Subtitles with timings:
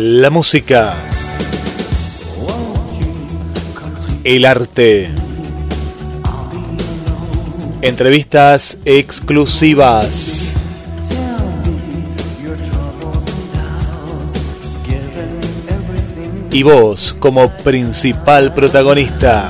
[0.00, 0.94] La música.
[4.22, 5.10] El arte.
[7.82, 10.54] Entrevistas exclusivas.
[16.52, 19.48] Y vos como principal protagonista.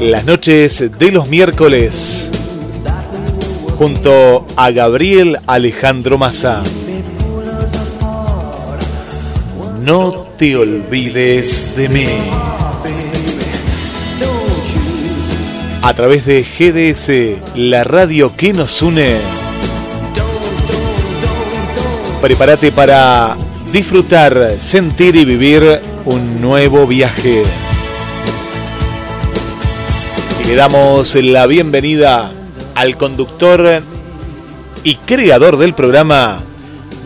[0.00, 2.28] Las noches de los miércoles.
[3.78, 6.62] Junto a Gabriel Alejandro Massa.
[9.86, 12.06] No te olvides de mí.
[15.80, 19.16] A través de GDS, la radio que nos une.
[22.20, 23.36] Prepárate para
[23.72, 27.44] disfrutar, sentir y vivir un nuevo viaje.
[30.42, 32.32] Y le damos la bienvenida
[32.74, 33.82] al conductor
[34.82, 36.40] y creador del programa,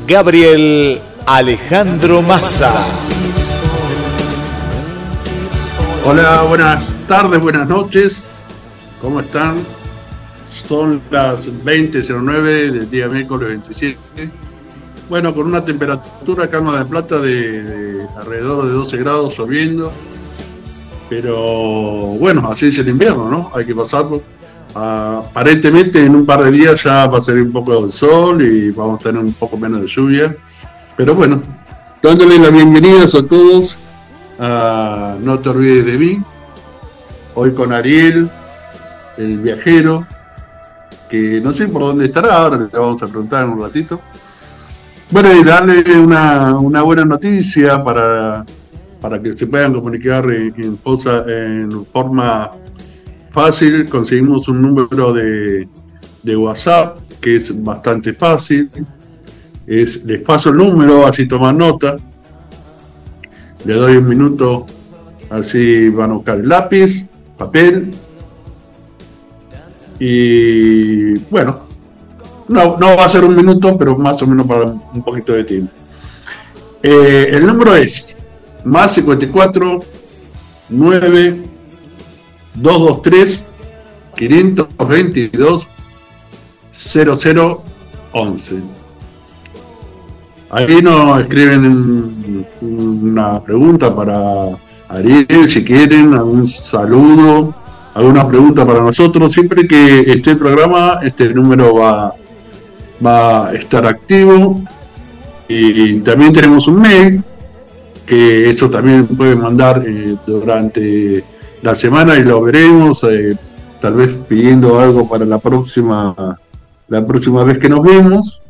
[0.06, 0.98] Gabriel
[1.33, 2.75] Alejandro Massa.
[6.05, 8.25] Hola, buenas tardes, buenas noches.
[9.00, 9.55] ¿Cómo están?
[10.67, 14.28] Son las 20.09 del día miércoles 27.
[15.08, 19.92] Bueno, con una temperatura acá de Plata de, alrededor de 12 grados lloviendo.
[21.08, 21.36] Pero
[22.19, 23.53] bueno, así es el invierno, ¿no?
[23.55, 24.20] Hay que pasarlo.
[24.75, 28.73] Aparentemente en un par de días ya va a salir un poco de sol y
[28.73, 30.35] vamos a tener un poco menos de lluvia.
[31.00, 31.40] Pero bueno,
[32.02, 33.78] dándole las bienvenidas a todos
[34.38, 36.22] No te olvides de mí.
[37.34, 38.28] Hoy con Ariel,
[39.16, 40.06] el viajero,
[41.08, 43.98] que no sé por dónde estará, ahora le vamos a preguntar en un ratito.
[45.10, 48.44] Bueno, y darle una, buena noticia para,
[49.00, 52.50] para que se puedan comunicar en, en forma
[53.30, 53.89] fácil.
[53.89, 55.66] Conseguimos un número de,
[56.22, 58.68] de WhatsApp que es bastante fácil
[59.70, 61.97] es, les paso el número, así toman nota.
[63.64, 64.67] Le doy un minuto,
[65.31, 67.07] así van a buscar lápiz,
[67.39, 67.92] papel.
[70.01, 71.61] Y bueno,
[72.48, 75.45] no, no va a ser un minuto, pero más o menos para un poquito de
[75.45, 75.73] tiempo.
[76.83, 78.19] Eh, el número es
[78.64, 79.81] más 54
[80.70, 81.42] 9
[82.55, 83.45] 223
[84.17, 85.69] 522
[86.73, 88.80] 0011.
[90.50, 94.48] Ahí nos escriben una pregunta para
[94.88, 97.55] Ariel, si quieren, algún saludo,
[97.94, 99.33] alguna pregunta para nosotros.
[99.33, 102.12] Siempre que esté el programa, este número va,
[103.05, 104.60] va a estar activo.
[105.46, 107.22] Y también tenemos un mail,
[108.05, 111.22] que eso también pueden mandar eh, durante
[111.62, 113.36] la semana y lo veremos, eh,
[113.80, 116.36] tal vez pidiendo algo para la próxima,
[116.89, 118.42] la próxima vez que nos vemos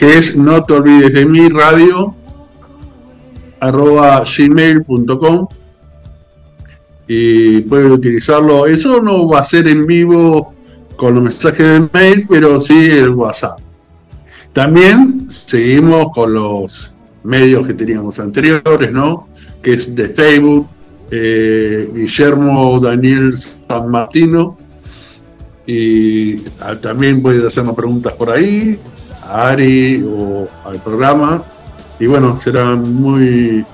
[0.00, 2.14] que es no te olvides de mi radio
[3.60, 5.46] arroba gmail.com
[7.06, 8.66] y puedes utilizarlo.
[8.66, 10.54] Eso no va a ser en vivo
[10.96, 13.58] con los mensajes de mail, pero sí el WhatsApp.
[14.54, 19.28] También seguimos con los medios que teníamos anteriores, ¿no?
[19.62, 20.66] Que es de Facebook,
[21.10, 24.56] eh, Guillermo Daniel San Martino.
[25.66, 28.78] Y ah, también puedes hacernos preguntas por ahí,
[29.30, 31.42] Ari o al programa.
[31.98, 33.64] Y bueno, serán muy,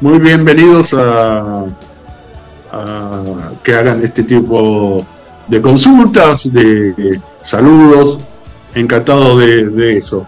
[0.00, 1.64] muy bienvenidos a,
[3.62, 5.04] que hagan este tipo
[5.48, 8.18] de consultas, de saludos.
[8.74, 10.26] Encantado de, eso.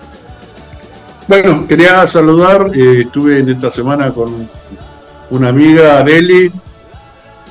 [1.27, 4.49] Bueno, quería saludar, eh, estuve en esta semana con
[5.31, 6.51] una amiga, Deli.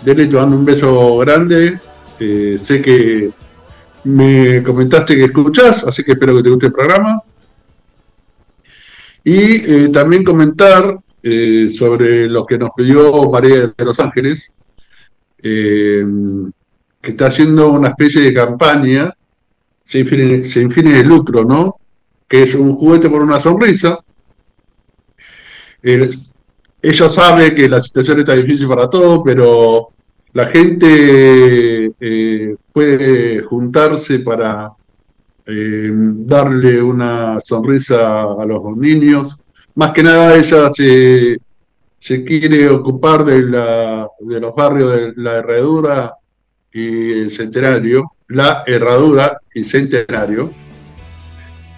[0.03, 1.79] Deli, te mando un beso grande.
[2.19, 3.29] Eh, sé que
[4.03, 7.21] me comentaste que escuchás, así que espero que te guste el programa.
[9.23, 14.53] Y eh, también comentar eh, sobre lo que nos pidió María de los Ángeles,
[15.43, 16.05] eh,
[17.01, 19.13] que está haciendo una especie de campaña
[19.83, 21.75] sin fines, sin fines de lucro, ¿no?
[22.27, 23.99] Que es un juguete por una sonrisa.
[25.83, 29.89] ella sabe que la situación está difícil para todos, pero
[30.33, 34.71] la gente eh, puede juntarse para
[35.45, 39.41] eh, darle una sonrisa a los niños.
[39.75, 41.37] Más que nada ella se,
[41.99, 46.13] se quiere ocupar de, la, de los barrios de la Herradura
[46.71, 50.51] y el Centenario, la Herradura y Centenario,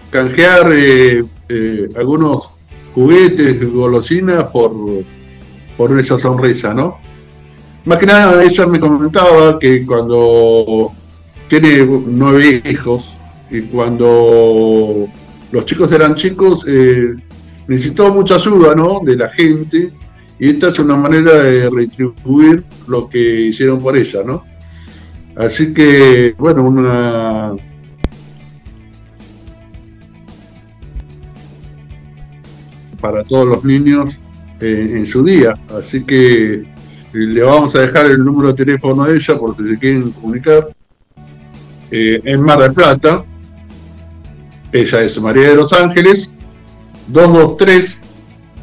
[0.10, 1.24] canjear eh,
[1.96, 2.50] algunos
[2.94, 4.72] juguetes, golosinas por,
[5.78, 7.00] por esa sonrisa, ¿no?
[7.90, 10.92] Más que nada, ella me comentaba que cuando
[11.48, 13.16] tiene nueve hijos
[13.50, 15.08] y cuando
[15.52, 17.16] los chicos eran chicos, eh,
[17.68, 19.00] necesitó mucha ayuda, ¿no?
[19.04, 19.92] De la gente
[20.38, 24.46] y esta es una manera de retribuir lo que hicieron por ella, ¿no?
[25.36, 27.56] Así que, bueno, una
[33.02, 34.20] para todos los niños
[34.60, 35.56] eh, en su día.
[35.76, 36.78] Así que
[37.14, 40.12] eh, le vamos a dejar el número de teléfono de ella por si se quieren
[40.12, 40.70] comunicar.
[41.92, 43.26] Eh, en Mar del Plata.
[44.72, 46.32] Ella es María de los Ángeles.
[47.08, 48.02] 223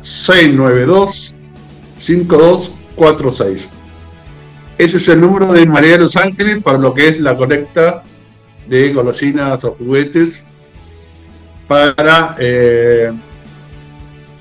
[0.01, 1.35] 692
[1.99, 3.69] 5246.
[4.79, 8.05] Ese es el número de María de los Ángeles para lo que es la colecta
[8.69, 10.45] de golosinas o juguetes
[11.67, 12.37] para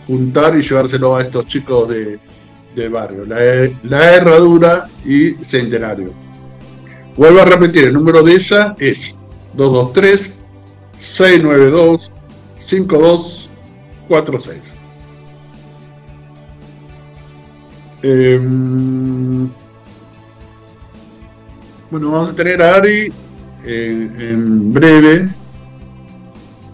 [0.06, 2.20] juntar y llevárselo a estos chicos de,
[2.76, 6.14] del barrio, la, Herradura y Centenario.
[7.16, 9.18] Vuelvo a repetir, el número de ella es
[9.54, 10.36] 223
[10.98, 12.12] 692
[12.58, 14.58] 5246.
[21.90, 23.12] bueno, vamos a tener a Ari
[23.64, 25.28] en breve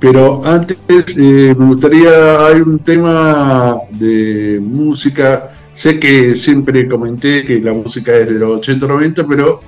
[0.01, 7.60] pero antes eh, me gustaría, hay un tema de música, sé que siempre comenté que
[7.60, 9.60] la música es de los 80-90, pero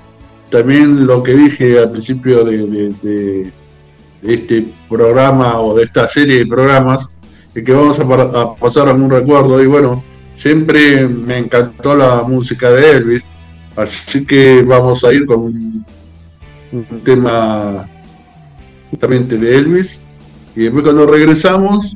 [0.49, 3.51] también lo que dije al principio de,
[4.21, 7.09] este programa o de esta serie de programas,
[7.53, 10.03] es que vamos a, pasar a un recuerdo y bueno,
[10.35, 13.23] siempre me encantó la música de Elvis,
[13.75, 15.85] así que vamos a ir con un
[17.03, 17.87] tema
[18.89, 20.01] justamente de Elvis
[20.55, 21.95] y después cuando regresamos,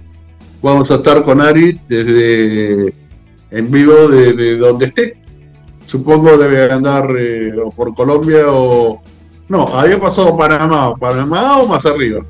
[0.62, 2.94] vamos a estar con Ari desde
[3.52, 5.18] en vivo de, donde esté.
[5.86, 9.02] Supongo debe andar eh, por Colombia o...
[9.48, 12.26] No, había pasado Panamá, Panamá o más arriba.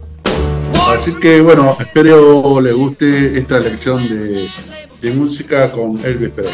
[0.96, 4.48] Así que bueno, espero le guste esta lección de,
[5.14, 6.48] música con Elvis rock.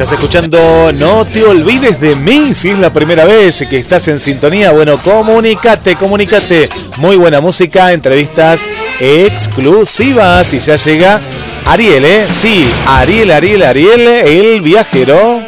[0.00, 2.54] Estás escuchando No te olvides de mí.
[2.54, 6.68] Si es la primera vez que estás en sintonía, bueno, comunícate, comunícate.
[6.98, 8.60] Muy buena música, entrevistas
[9.00, 10.54] exclusivas.
[10.54, 11.20] Y ya llega
[11.66, 12.26] Ariel, ¿eh?
[12.30, 15.47] Sí, Ariel, Ariel, Ariel, el viajero.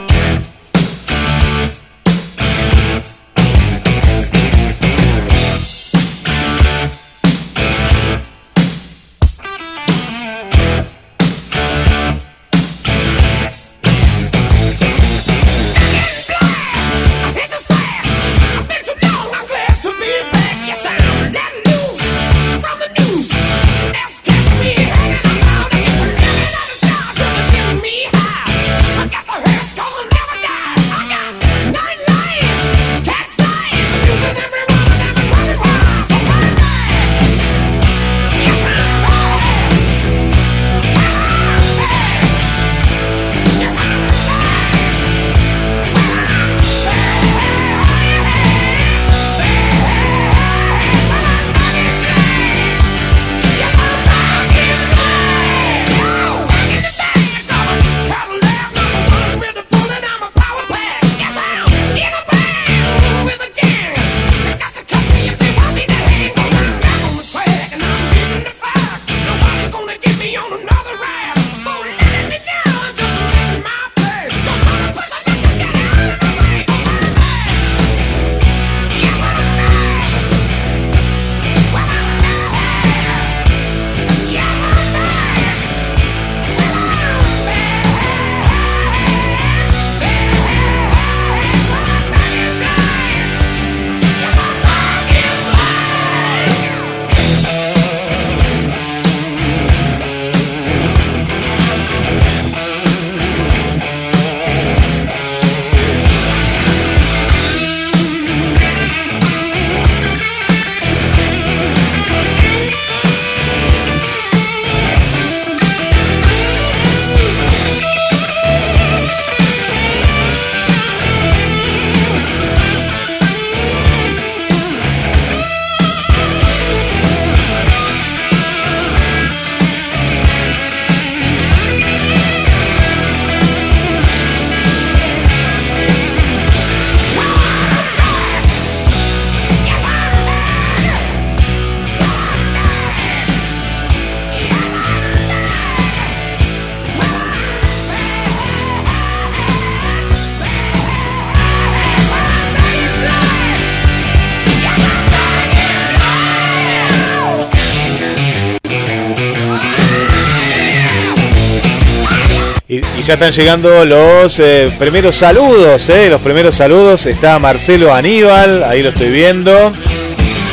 [163.14, 167.06] Están llegando los eh, primeros saludos, eh, los primeros saludos.
[167.06, 169.72] Está Marcelo Aníbal, ahí lo estoy viendo.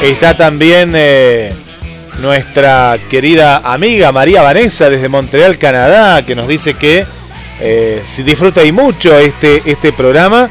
[0.01, 1.53] Está también eh,
[2.19, 7.05] nuestra querida amiga María Vanessa desde Montreal, Canadá, que nos dice que
[8.25, 10.49] disfruta y mucho este, este programa.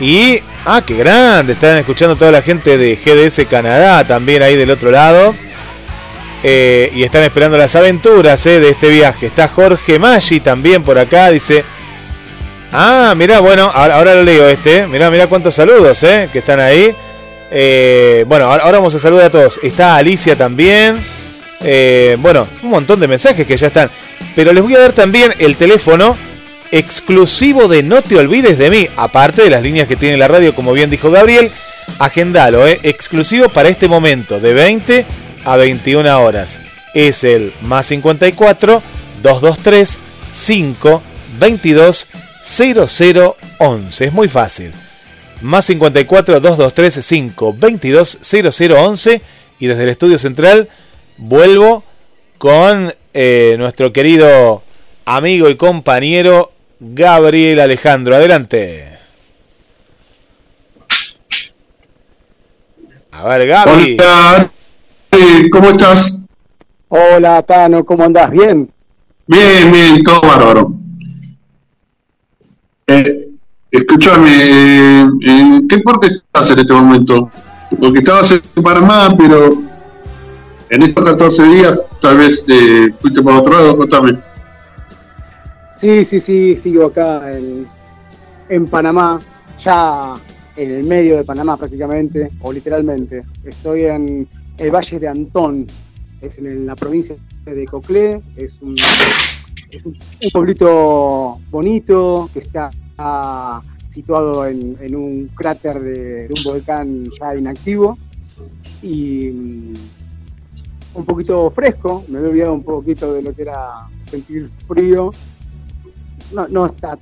[0.00, 4.70] Y, ah, qué grande, están escuchando toda la gente de GDS Canadá también ahí del
[4.70, 5.34] otro lado.
[6.48, 9.26] Eh, y están esperando las aventuras eh, de este viaje.
[9.26, 11.64] Está Jorge Maggi también por acá, dice.
[12.70, 14.86] Ah, mira, bueno, ahora, lo leo este.
[14.86, 16.94] Mira, mira cuántos saludos eh, que están ahí.
[18.28, 19.58] bueno, ahora, vamos a saludar a todos.
[19.60, 20.98] Está Alicia también.
[22.18, 23.90] bueno, un montón de mensajes que ya están.
[24.36, 26.16] Pero les voy a dar también el teléfono
[26.70, 28.88] exclusivo de No te olvides de mí.
[28.94, 31.50] Aparte de las líneas que tiene la radio, como bien dijo Gabriel.
[31.98, 35.06] Agendalo, eh, exclusivo para este momento de 20
[35.46, 36.58] a 21 horas.
[36.92, 38.82] Es el más 54
[39.22, 39.98] 223
[40.34, 41.02] 5
[41.38, 42.06] 22
[42.42, 44.04] 0011.
[44.04, 44.72] Es muy fácil.
[45.40, 49.22] Más 54 223 5 22 0011.
[49.58, 50.68] Y desde el estudio central
[51.16, 51.82] vuelvo
[52.38, 54.62] con eh, nuestro querido
[55.06, 58.16] amigo y compañero Gabriel Alejandro.
[58.16, 58.98] Adelante.
[63.12, 63.96] A ver, Gaby.
[65.50, 66.24] ¿Cómo estás?
[66.88, 68.30] Hola, Tano, ¿cómo andás?
[68.30, 68.70] ¿Bien?
[69.26, 70.74] Bien, bien, todo bárbaro.
[72.86, 73.30] Eh,
[73.70, 77.30] escúchame, ¿en qué parte estás en este momento?
[77.80, 79.54] Porque estabas en Panamá, pero
[80.70, 84.18] en estos 14 días tal vez eh, fuiste para otro lado, contame.
[85.76, 87.66] Sí, sí, sí, sigo acá en,
[88.48, 89.18] en Panamá,
[89.58, 90.14] ya
[90.56, 93.24] en el medio de Panamá prácticamente, o literalmente.
[93.44, 95.66] Estoy en el Valle de Antón,
[96.20, 98.74] es en la provincia de Coclé, es un,
[100.32, 107.98] pueblito bonito que está ah, situado en, un cráter de, un volcán ya inactivo
[108.82, 109.74] y mm,
[110.94, 115.12] un poquito fresco, me había olvidado un poquito de lo que era sentir frío.
[116.32, 116.98] No, no está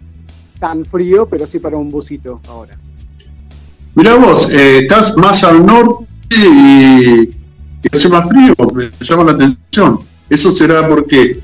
[0.58, 2.76] tan frío, pero sí para un busito ahora.
[3.94, 7.30] Mirá vos, eh, estás más al norte y,
[7.84, 10.00] y hace más frío, me llama la atención.
[10.30, 11.38] ¿Eso será porque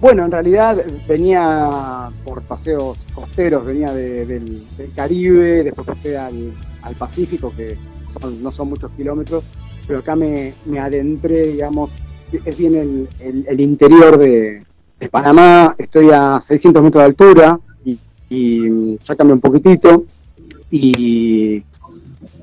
[0.00, 0.76] Bueno, en realidad
[1.08, 6.52] venía por paseos costeros, venía de- del, del Caribe, después pasé al,
[6.82, 7.78] al Pacífico, que
[8.20, 9.44] son- no son muchos kilómetros,
[9.86, 11.90] pero acá me, me adentré, digamos,
[12.32, 14.62] es bien el, el- el interior de,
[15.00, 20.04] de Panamá, estoy a 600 metros de altura y, y ya cambié un poquitito.
[20.70, 21.64] Y, y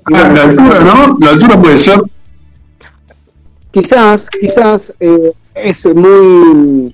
[0.06, 1.18] Ah, bueno, la altura, ¿no?
[1.20, 2.02] La altura puede ser.
[3.72, 6.94] Quizás, quizás eh, es muy,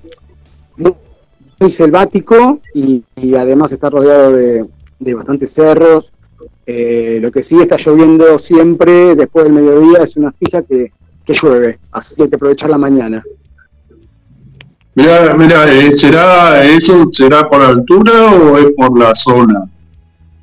[0.76, 3.02] muy, selvático y,
[3.34, 4.64] además está rodeado de,
[5.00, 6.12] de bastantes cerros.
[6.66, 10.92] Eh, lo que sí está lloviendo siempre después del mediodía es una fija que,
[11.24, 13.22] que llueve, así que hay que aprovechar la mañana.
[14.94, 19.64] Mirá, mirá, eh, ¿será eso será por altura o es por la zona?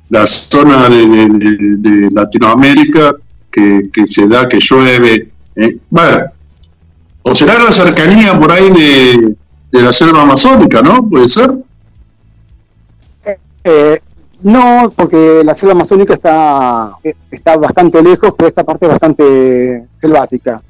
[0.08, 3.14] La zona de- de Latinoamérica
[3.50, 5.30] que, que se da, que llueve.
[5.56, 5.78] Eh.
[5.90, 6.24] Bueno,
[7.22, 11.08] o será la cercanía por ahí de, la selva amazónica, ¿no?
[11.08, 11.50] ¿Puede ser?
[13.64, 14.00] Eh,
[14.42, 16.92] no, porque la selva amazónica está,
[17.30, 20.62] está bastante lejos, pero esta parte es bastante selvática.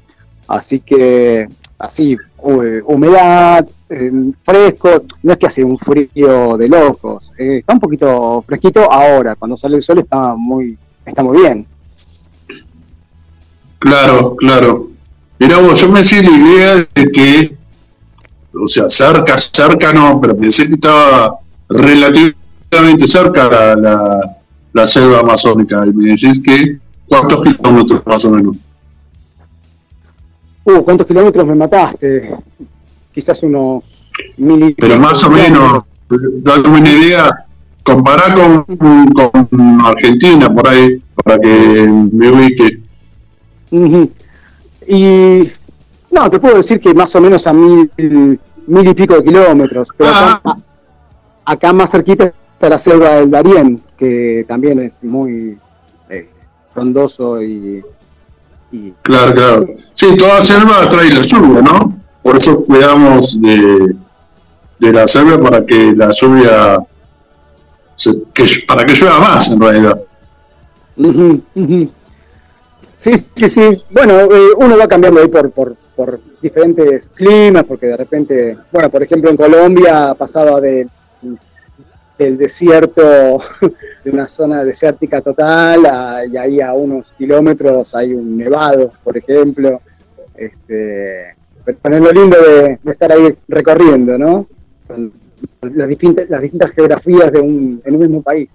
[0.47, 4.11] Así que, así, hu- humedad, eh,
[4.43, 7.31] fresco, no es que hace un frío de locos.
[7.37, 11.67] eh, está un poquito fresquito ahora, cuando sale el sol está muy, está muy bien.
[13.79, 14.87] Claro, claro.
[15.39, 17.55] Mirá vos, yo me hacía la idea de que,
[18.53, 21.37] o sea, cerca, cerca no, pero pensé que estaba
[21.69, 24.37] relativamente cerca la, la,
[24.73, 25.85] la selva amazónica.
[25.85, 28.55] Y me decís que, ¿cuántos kilómetros más o menos?
[30.63, 32.35] Uh, ¿cuántos kilómetros me mataste?
[33.13, 33.83] Quizás unos
[34.37, 37.45] mil y- Pero más o menos, dame una idea,
[37.83, 42.79] compará con, con Argentina por ahí, para que me ubique.
[43.71, 44.09] Ujú.
[44.87, 45.51] Y
[46.11, 47.91] no, te puedo decir que más o menos a mil,
[48.67, 49.87] mil y pico de kilómetros.
[49.97, 50.55] Pero acá, Ah.
[51.45, 55.57] a- acá más cerquita está la selva del Darién, que también es muy
[56.09, 56.29] eh,
[56.73, 57.83] frondoso y,
[58.71, 59.67] y- Claro, claro.
[59.93, 61.97] Sí, toda selva trae la lluvia, ¿no?
[62.23, 63.95] Por eso cuidamos de,
[64.79, 66.79] de la selva para que la lluvia,
[67.95, 69.99] se- que, para que llueva más en realidad.
[72.97, 73.77] Sí, sí, sí.
[73.93, 78.89] Bueno, eh, uno va cambiando ahí por, por, por diferentes climas, porque de repente, bueno,
[78.89, 80.87] por ejemplo en Colombia pasaba de,
[82.17, 83.39] del desierto,
[84.03, 89.15] de una zona desértica total, a- y ahí a unos kilómetros hay un nevado, por
[89.15, 89.79] ejemplo.
[90.35, 91.35] Este,
[91.79, 94.47] pero es lo lindo de, estar ahí recorriendo, ¿no?
[95.61, 98.49] Las distintas, las distintas geografías de un, en un mismo país.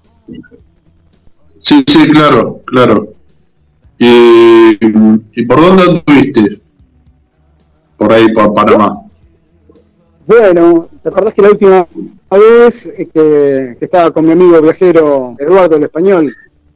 [1.61, 3.13] Sí, sí, claro, claro.
[4.05, 4.79] ¿Y,
[5.41, 6.61] y por dónde anduviste?
[7.97, 9.01] Por ahí, por Panamá.
[10.27, 11.87] Bueno, ¿te acordás que la última
[12.31, 16.27] vez eh, que, que estaba con mi amigo viajero Eduardo el Español,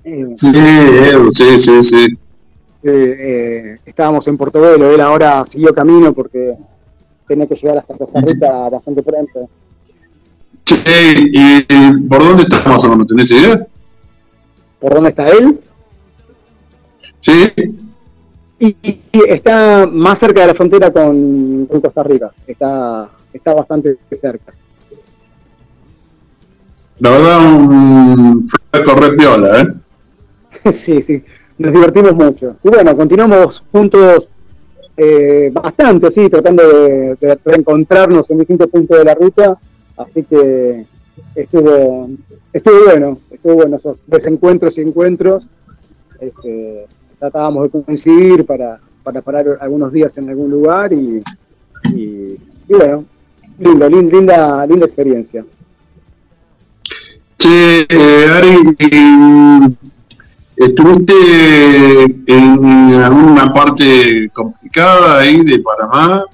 [0.04, 2.06] eh, Sí, Edu, sí, sí, sí.
[2.84, 6.54] eh, estábamos en Portobelo, él ahora siguió camino porque
[7.26, 9.48] tenía que llegar hasta Costa Rica bastante pronto.
[10.64, 10.76] Che,
[11.18, 13.06] ¿y, y por dónde estás más o menos?
[13.08, 13.66] ¿Tenés idea?
[14.78, 15.58] ¿Por dónde está él?
[17.18, 17.76] Sí.
[18.58, 24.54] Y, está más cerca de la frontera con, con Costa Rica, está, está bastante cerca.
[26.98, 28.48] La verdad, un
[28.84, 30.72] correr piola, ¿eh?
[30.72, 31.22] sí, sí,
[31.58, 32.56] nos divertimos mucho.
[32.64, 34.28] Y bueno, continuamos juntos
[34.96, 39.58] eh, bastante, sí, tratando de, de reencontrarnos en distintos puntos de la ruta,
[39.98, 40.86] así que
[41.34, 42.08] estuvo,
[42.54, 45.46] estuvo bueno, estuvo bueno esos desencuentros y encuentros.
[46.18, 46.86] Este,
[47.18, 51.22] tratábamos de coincidir para, para parar algunos días en algún lugar y,
[51.94, 52.00] y,
[52.68, 53.04] y bueno,
[53.58, 55.44] lindo, lin- linda, linda experiencia.
[57.38, 61.14] Che, eh, Ari, y, ¿estuviste
[62.28, 66.24] en alguna parte complicada ahí de Panamá?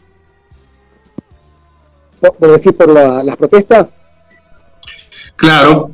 [2.21, 3.95] ¿Vos vos decís por la- las protestas?
[5.37, 5.91] Claro.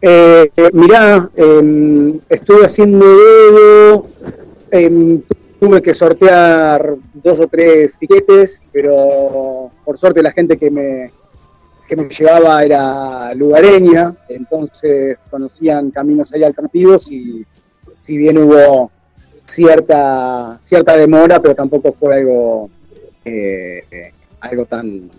[0.00, 4.06] Eh, eh, mirá, em, estuve haciendo dedo,
[4.70, 5.18] em,
[5.58, 11.10] tuve que sortear dos o tres piquetes, pero por suerte la gente que me,
[11.88, 17.44] que me llevaba era lugareña, entonces conocían caminos ahí alternativos y
[18.04, 18.92] si bien hubo
[19.46, 22.70] cierta cierta demora, pero tampoco fue algo
[23.24, 25.10] eh, eh, algo tan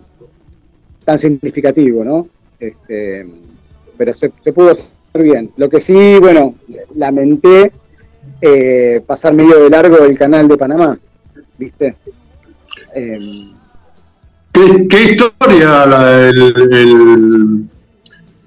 [1.03, 2.27] tan significativo, ¿no?
[2.59, 3.25] Este,
[3.99, 5.51] pero se, se pudo hacer bien.
[5.57, 6.55] Lo que sí, bueno,
[6.95, 7.73] lamenté
[8.41, 10.97] eh, pasar medio de largo el canal de Panamá,
[11.57, 11.97] ¿viste?
[12.95, 13.51] Em,
[14.53, 17.65] ¿Qué, qué historia la del el-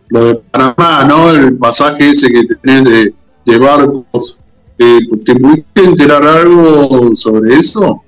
[0.09, 1.31] lo de Panamá, ¿no?
[1.31, 4.39] El pasaje ese que tenés de, de barcos.
[4.79, 8.03] Eh, ¿Te pudiste enterar algo sobre eso?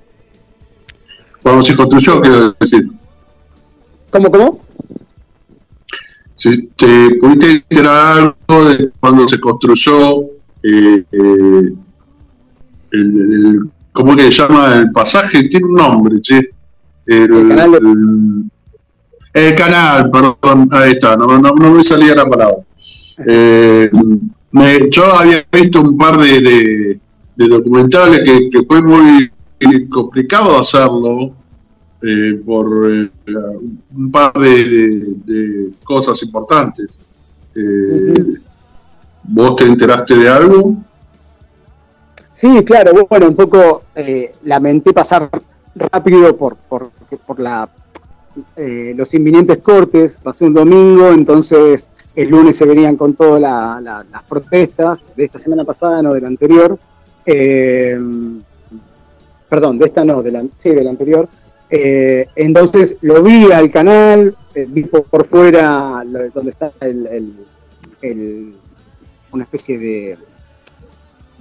[1.43, 2.89] Cuando se construyó, quiero decir.
[4.09, 4.64] ¿Cómo, cómo?
[6.35, 8.17] Si ¿Te pudiste enterar
[8.49, 10.21] algo de cuando se construyó
[10.63, 11.63] eh, eh,
[12.91, 15.47] el, el- ¿cómo que se llama el pasaje?
[15.47, 16.49] Tiene un nombre, che.
[17.05, 18.51] El, El canal de- el-
[19.33, 22.57] el canal, perdón, ahí está, no, no, no me salía la palabra.
[23.27, 23.89] Eh,
[24.51, 26.99] me- yo había visto un par de, de-
[27.35, 29.29] de documentales que, que fue muy
[29.89, 31.33] complicado hacerlo
[32.07, 33.09] eh, por eh,
[33.95, 36.97] un par de, de- de cosas importantes.
[37.55, 38.13] Eh.
[39.23, 40.75] ¿Vos te enteraste de algo?
[42.31, 45.29] Sí, claro, bueno, un poco eh, lamenté pasar
[45.91, 46.91] rápido por, por,
[47.25, 47.67] por la,
[48.57, 53.79] eh, los inminentes cortes, pasé un domingo, entonces el lunes se venían con todas la-
[53.81, 56.77] la- las protestas de esta semana pasada, no de la anterior,
[57.27, 57.97] Eh,
[59.49, 61.27] perdón, de esta no, de la, sí, de la anterior,
[61.69, 67.33] Eh, entonces lo vi al canal, eh, vi por, por fuera donde está el, el-
[68.01, 68.53] el-
[69.31, 70.17] una especie de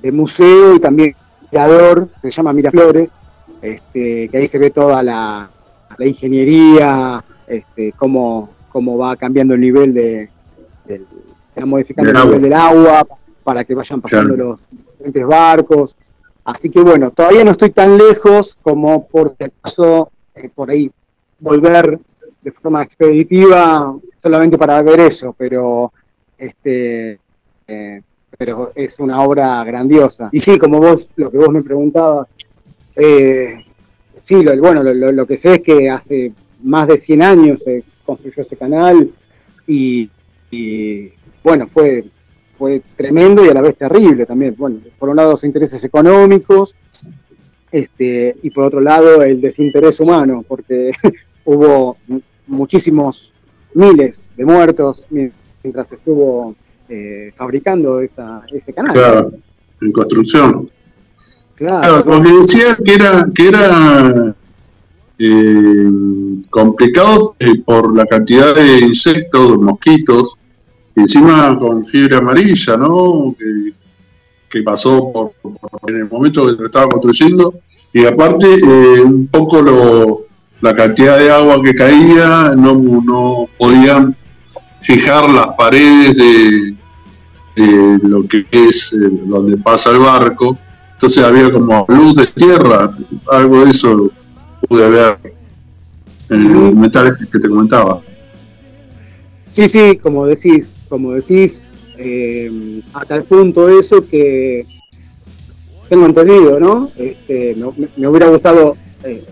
[0.01, 1.15] de museo y también
[1.51, 3.11] mirador, se llama Miraflores,
[3.63, 5.49] este, que ahí se ve toda la,
[5.97, 10.29] la ingeniería, este, cómo, cómo va cambiando el nivel de,
[10.87, 11.07] del-
[11.65, 13.03] modificando Del el nivel del agua
[13.45, 14.49] para que vayan pasando Claro.
[14.51, 15.95] los diferentes barcos.
[16.45, 20.90] Así que bueno, todavía no estoy tan lejos como por si acaso eh, por ahí
[21.38, 21.99] volver
[22.42, 25.92] de forma expeditiva solamente para ver eso, pero
[26.38, 27.18] este
[27.66, 28.03] eh,
[28.37, 30.29] pero es una obra grandiosa.
[30.33, 32.27] Y sí, como vos, lo que vos me preguntabas,
[32.97, 33.64] eh,
[34.16, 37.85] sí, lo, bueno, lo, lo- que sé es que hace más de 100 años se
[38.05, 39.11] construyó ese canal
[39.66, 40.11] y,
[40.51, 41.11] y,
[41.42, 42.05] bueno, fue,
[42.59, 44.55] fue tremendo y a la vez terrible también.
[44.59, 46.75] Bueno, por un lado los intereses económicos
[47.79, 50.93] este, y por otro lado el desinterés humano, porque
[51.45, 53.33] hubo mu- muchísimos
[53.75, 56.55] miles de muertos mientras estuvo
[56.89, 58.93] eh, fabricando esa, ese canal.
[58.95, 59.33] Claro,
[59.81, 60.71] en construcción.
[61.57, 64.35] Claro, Claro, porque decía que era, que era
[65.19, 65.91] eh,
[66.51, 70.37] complicado eh, por la cantidad de insectos, mosquitos,
[70.97, 73.35] encima con fiebre amarilla, ¿no?
[73.39, 73.73] Que,
[74.55, 77.55] que pasó por, por- en el momento que se estaba construyendo,
[77.93, 80.27] y aparte eh, un poco lo,
[80.61, 84.17] la cantidad de agua que caía, no, no podían
[84.81, 86.75] fijar las paredes de,
[87.57, 90.57] de lo que es eh, donde pasa el barco,
[90.95, 92.97] entonces había como luz de tierra,
[93.31, 94.11] algo de eso
[94.69, 95.19] pude ver
[96.31, 98.01] en el documental que te comentaba.
[99.51, 101.62] Sí, sí, como decís, como decís,
[101.97, 104.65] eh, a tal punto eso que
[105.89, 106.91] tengo entendido, ¿no?
[106.97, 109.23] Este, me, me hubiera gustado eh,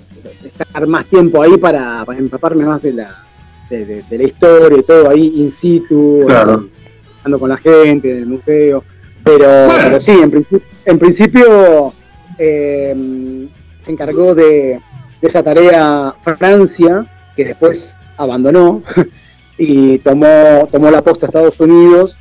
[0.45, 3.25] estar más tiempo ahí para, para empaparme más de la,
[3.71, 6.69] de, de- de la historia y todo ahí in situ, Claro.
[7.39, 8.85] con la gente en el museo,
[9.25, 9.73] pero, Bueno.
[9.85, 11.93] pero sí, en, principio- en principio
[12.39, 13.49] eh,
[13.81, 14.79] se encargó de,
[15.21, 18.83] de esa tarea Francia, que después abandonó
[19.59, 22.17] y tomó, tomó la posta a Estados Unidos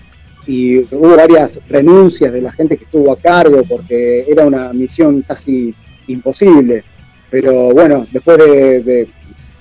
[0.48, 5.22] y hubo varias renuncias de la gente que estuvo a cargo porque era una misión
[5.22, 5.74] casi
[6.08, 6.84] imposible.
[7.30, 9.08] Pero bueno, después de, de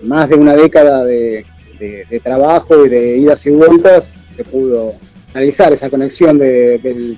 [0.02, 1.44] más de una década de,
[1.78, 4.94] de- de trabajo y de idas y vueltas, se pudo
[5.34, 7.16] realizar esa conexión de- del,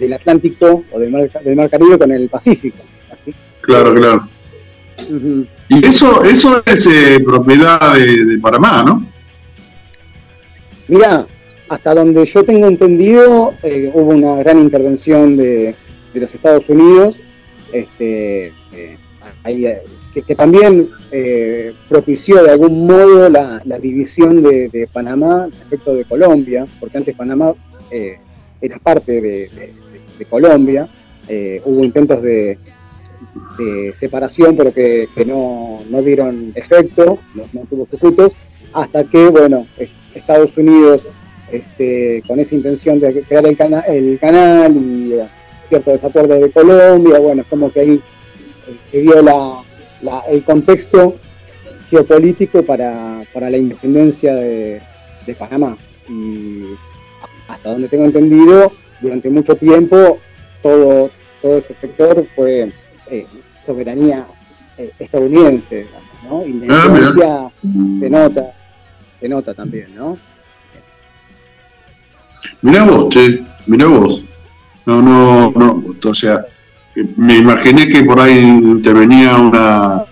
[0.00, 2.78] del Atlántico o del mar, del mar Caribe con el Pacífico.
[3.10, 3.32] Así.
[3.60, 4.28] Claro, claro.
[5.68, 9.06] Y eso, eso es eh, propiedad de Panamá, ¿no?
[10.88, 11.26] Mira,
[11.72, 15.74] hasta donde yo tengo entendido, eh, hubo una gran intervención de,
[16.12, 17.18] los Estados Unidos,
[17.72, 18.98] este, eh,
[19.46, 19.82] eh,
[20.26, 20.90] que, también
[21.88, 27.54] propició de algún modo la, división de, Panamá respecto de Colombia, porque antes Panamá
[28.60, 29.72] era parte de,
[30.28, 30.86] Colombia,
[31.64, 32.58] hubo intentos de,
[33.98, 38.36] separación, pero que, no, no dieron efecto, no, tuvo sus frutos,
[38.74, 41.06] hasta que, bueno, es- Estados Unidos,
[41.52, 45.24] este, con esa intención de crear el, cana- el canal y eh,
[45.68, 48.00] cierto desacuerdo de Colombia, bueno, es como que ahí
[48.68, 49.62] eh, se dio la,
[50.02, 51.16] la- el contexto
[51.90, 54.80] geopolítico para, para la independencia de,
[55.26, 55.76] de Panamá.
[56.08, 56.64] Y
[57.48, 60.18] hasta donde tengo entendido, durante mucho tiempo
[60.62, 61.10] todo,
[61.42, 62.72] todo ese sector fue
[63.10, 63.26] eh,
[63.60, 64.26] soberanía
[64.78, 66.46] eh, estadounidense, digamos, ¿no?
[66.46, 67.06] Y la Ah, mira.
[67.08, 67.50] influencia
[68.00, 68.52] se nota,
[69.20, 70.16] se nota también, ¿no?
[72.62, 74.24] Mirá vos, che, mirá vos.
[74.86, 76.44] No, no, no, o sea,
[76.94, 80.02] eh, me imaginé que por ahí intervenía una,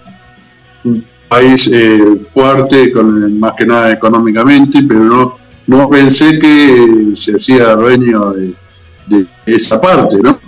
[0.85, 7.37] un país eh, fuerte, con, más que nada económicamente, pero no, no pensé que se
[7.37, 8.55] hacía dueño de,
[9.47, 10.39] esa parte, ¿no?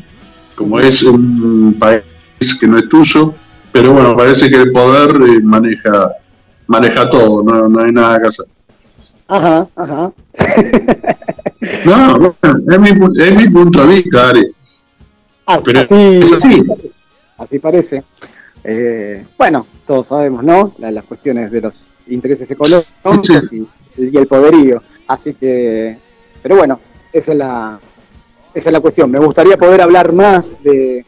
[0.55, 2.05] Como es un país
[2.61, 3.35] que no es tuyo,
[3.73, 6.13] pero bueno, parece que el poder eh, maneja
[6.67, 8.47] maneja todo, no, no hay nada que hacer.
[9.33, 10.13] Ajá, ajá.
[11.85, 12.35] No, bueno,
[12.69, 14.53] es mi, es mi punto de vista, Ari.
[15.47, 16.63] Así, Pero es así.
[17.39, 18.03] así parece.
[18.65, 20.75] Eh, bueno, todos sabemos, ¿no?
[20.79, 23.63] La- las cuestiones de los intereses económicos y,
[23.97, 24.83] y el poderío.
[25.07, 25.97] Así que,
[26.43, 26.81] pero bueno,
[27.13, 27.79] esa es la,
[28.55, 29.09] esa es la cuestión.
[29.11, 31.05] Me gustaría poder hablar más de.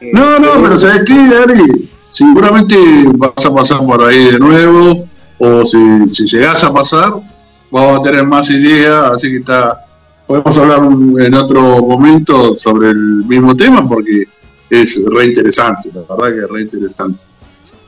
[0.00, 1.90] de- No, no, de- pero ¿sabes qué, Ari?
[2.12, 2.76] Seguramente
[3.16, 5.04] vas a pasar por ahí de nuevo,
[5.38, 5.78] o si,
[6.14, 7.12] si llegás a pasar,
[7.76, 9.82] vamos a tener más ideas, así que está.
[10.26, 14.24] Podemos hablar un- en otro momento sobre el mismo tema porque
[14.68, 17.18] es re interesante, la verdad que es re interesante.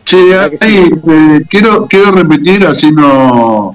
[0.05, 0.17] Che,
[0.61, 3.75] eh, quiero, quiero repetir, así no,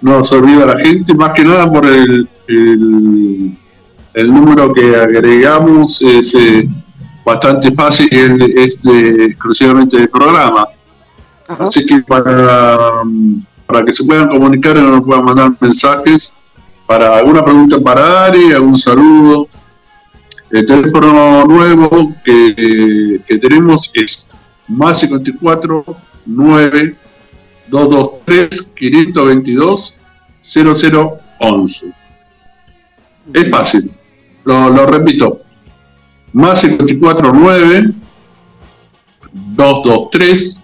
[0.00, 3.52] no se olvida la gente, más que nada por el, el,
[4.14, 6.68] el número que agregamos es eh,
[7.24, 10.66] bastante fácil, es, de, exclusivamente de programa.
[11.46, 11.64] Ajá.
[11.64, 13.02] Así que para,
[13.68, 16.38] para que se puedan comunicar y nos puedan mandar mensajes
[16.86, 19.46] para alguna pregunta para Ari, algún saludo.
[20.50, 24.30] El teléfono nuevo que, que tenemos es
[24.68, 25.84] más 54
[26.24, 26.96] 9
[27.68, 30.00] 223 522
[30.40, 31.92] 0011.
[33.34, 33.92] Es fácil,
[34.44, 35.42] lo, lo repito.
[36.32, 37.92] Más 54 9
[39.34, 40.60] 223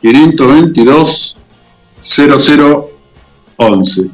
[0.00, 1.33] 522
[2.04, 4.10] 0011.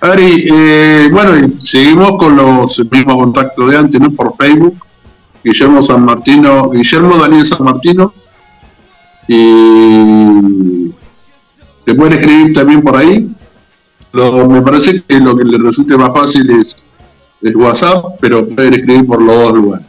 [0.00, 4.10] Ari, eh, bueno, seguimos con los mismos contactos de antes, ¿no?
[4.12, 4.76] Por Facebook.
[5.42, 8.12] Guillermo San Martino, Guillermo Daniel San Martino.
[9.28, 10.92] Y
[11.86, 13.30] le pueden escribir también por ahí.
[14.12, 16.88] Lo- me parece que lo que le resulte más fácil es,
[17.54, 19.86] WhatsApp, pero pueden escribir por los dos lugares.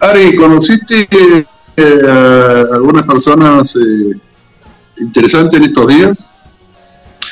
[0.00, 1.08] Ari, ¿conociste
[1.76, 4.18] eh, algunas personas eh,
[4.98, 6.26] interesantes en estos días?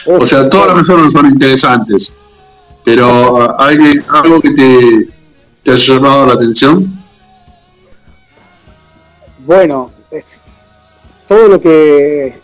[0.06, 2.14] O sea, todas las personas son interesantes,
[2.84, 5.08] pero ah, ¿hay algo que te,
[5.62, 6.92] te haya llamado la atención?
[9.46, 10.40] Bueno, es
[11.28, 12.34] todo lo que.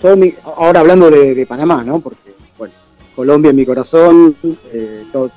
[0.00, 2.00] todo mi- ahora hablando de, de Panamá, ¿no?
[2.00, 2.74] Porque, bueno,
[3.14, 4.36] Colombia en mi corazón,
[4.72, 5.30] eh, todo,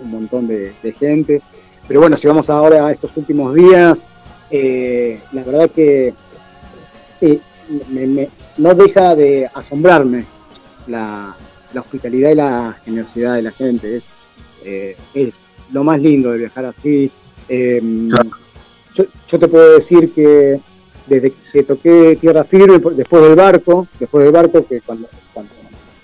[0.00, 1.42] un montón de, de gente.
[1.86, 4.06] Pero bueno, si vamos ahora a estos últimos días,
[4.50, 6.14] eh, la verdad que
[7.20, 7.40] eh,
[7.90, 10.24] me- me- no deja de asombrarme
[10.86, 11.36] la,
[11.72, 13.96] la hospitalidad y la generosidad de la gente.
[13.96, 14.02] Es,
[14.64, 17.10] eh, es lo más lindo de viajar así.
[17.48, 17.80] Eh,
[18.94, 20.60] yo, yo te puedo decir que
[21.06, 25.52] desde que toqué tierra firme, después del barco, después del barco, que cuando, cuando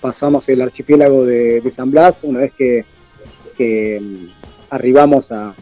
[0.00, 2.84] pasamos el archipiélago de, de San Blas, una vez que,
[3.56, 4.26] que, mm,
[4.70, 5.54] arribamos a,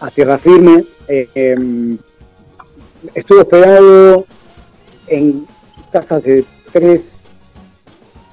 [0.00, 1.96] a tierra firme, eh, em,
[3.14, 4.26] estuve hospedado
[5.10, 5.46] en
[5.92, 7.24] casas de tres,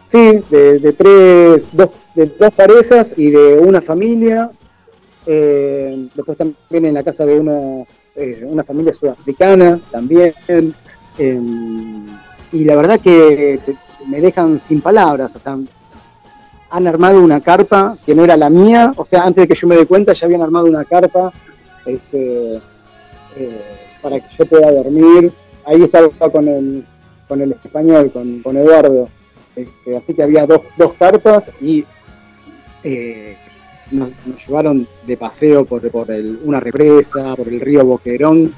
[0.08, 4.50] sí, de, de tres, dos, de dos parejas y de una familia.
[5.26, 10.34] Eh, después también en la casa de unos, eh, una familia sudafricana también.
[11.18, 11.42] Eh,
[12.54, 13.60] y la verdad que
[14.08, 15.36] me dejan sin palabras.
[15.36, 15.58] Hasta
[16.70, 19.68] han armado una carpa que no era la mía, o sea, antes de que yo
[19.68, 21.32] me dé cuenta ya habían armado una carpa
[21.86, 22.56] este,
[23.36, 23.62] eh,
[24.02, 25.32] para que yo pueda dormir.
[25.68, 26.84] Ahí estaba con el,
[27.28, 29.10] con el español, con, con Eduardo.
[29.56, 31.84] Este, así que había dos, dos carpas y
[32.84, 33.36] eh,
[33.92, 34.10] nos,
[34.48, 38.54] llevaron de paseo por, por el- una represa, por el río Boquerón,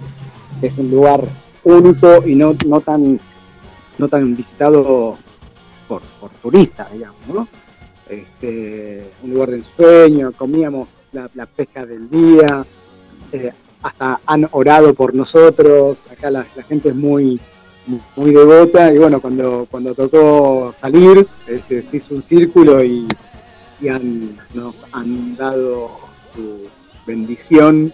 [0.61, 1.23] que es un lugar
[1.63, 3.19] único y no, no tan
[3.97, 5.17] no tan visitado
[5.87, 7.47] por, por turistas, digamos, ¿no?
[8.07, 12.65] Este, un lugar de ensueño, comíamos la, la pesca del día,
[13.33, 17.39] eh, hasta han orado por nosotros, acá la, gente es muy,
[18.15, 23.07] muy devota y bueno, cuando, cuando tocó salir, este, se hizo un círculo y,
[23.81, 25.91] y han, nos han dado
[26.35, 26.67] su
[27.05, 27.93] bendición.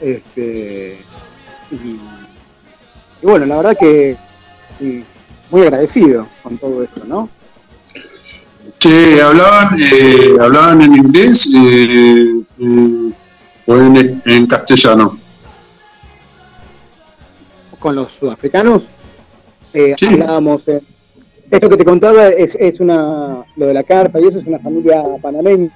[0.00, 0.98] Este,
[1.70, 1.98] y,
[3.22, 4.16] bueno, la verdad que
[5.50, 7.28] muy agradecido con todo eso, ¿no?
[8.78, 13.12] Che, hablaban, eh, hablaban en inglés eh, eh,
[13.66, 15.18] o en, en castellano.
[17.78, 18.84] Con los sudafricanos
[19.72, 20.06] eh, Sí.
[20.06, 20.80] hablábamos, eh,
[21.50, 24.58] esto que te contaba es, es una, lo de la carpa y eso es una
[24.58, 25.70] familia panameña,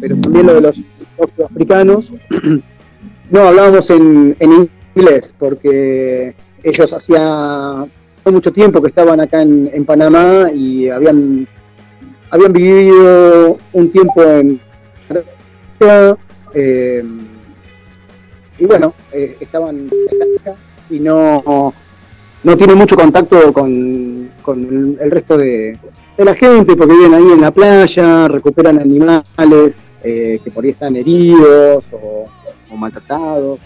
[0.00, 0.78] pero también lo de los,
[1.18, 2.12] los sudafricanos,
[3.30, 7.86] no, hablábamos en, en inglés porque ellos hacía
[8.26, 11.48] mucho tiempo que estaban acá en, en Panamá y habían,
[12.30, 14.60] habían vivido un tiempo en
[16.54, 17.04] eh,
[18.58, 19.88] y bueno, eh, estaban
[20.90, 21.72] y no,
[22.42, 25.78] no tienen mucho contacto con, con el, resto de,
[26.18, 30.96] la gente porque viven ahí en la playa, recuperan animales eh, que por ahí están
[30.96, 32.26] heridos o,
[32.76, 33.58] maltratados.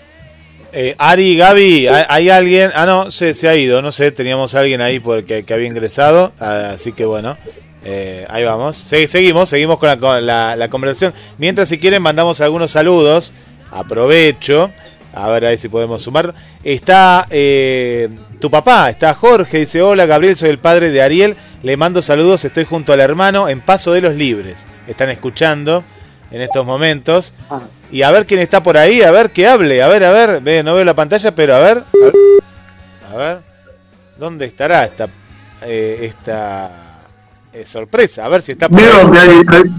[0.73, 2.71] Eh, Ari, Gaby, ¿hay, alguien?
[2.75, 5.69] Ah, no, se, se ha ido, no sé, teníamos a alguien ahí porque, que había
[5.69, 7.37] ingresado, así que bueno,
[7.85, 8.77] eh, ahí vamos.
[8.77, 11.13] Se- seguimos, seguimos con la, con la- la conversación.
[11.39, 13.33] Mientras, si quieren, mandamos algunos saludos.
[13.71, 14.71] Aprovecho,
[15.13, 16.33] a ver ahí si podemos sumar.
[16.63, 18.09] Está eh,
[18.41, 22.45] tu papá, está Jorge, dice, hola Gabriel, soy el padre de Ariel, le mando saludos,
[22.45, 24.67] estoy junto al hermano en Paso de los Libres.
[24.87, 25.83] Están escuchando
[26.31, 27.33] en estos momentos.
[27.91, 30.41] Y a ver quién está por ahí, a ver que hable, a ver, a ver,
[30.41, 32.13] ve, no veo la pantalla, pero a ver, a ver,
[33.13, 33.39] a ver,
[34.19, 35.09] ¿dónde estará esta,
[35.63, 36.84] eh, esta
[37.55, 38.25] eh, sorpresa?
[38.25, 39.71] A ver si está Veo que hay, hay-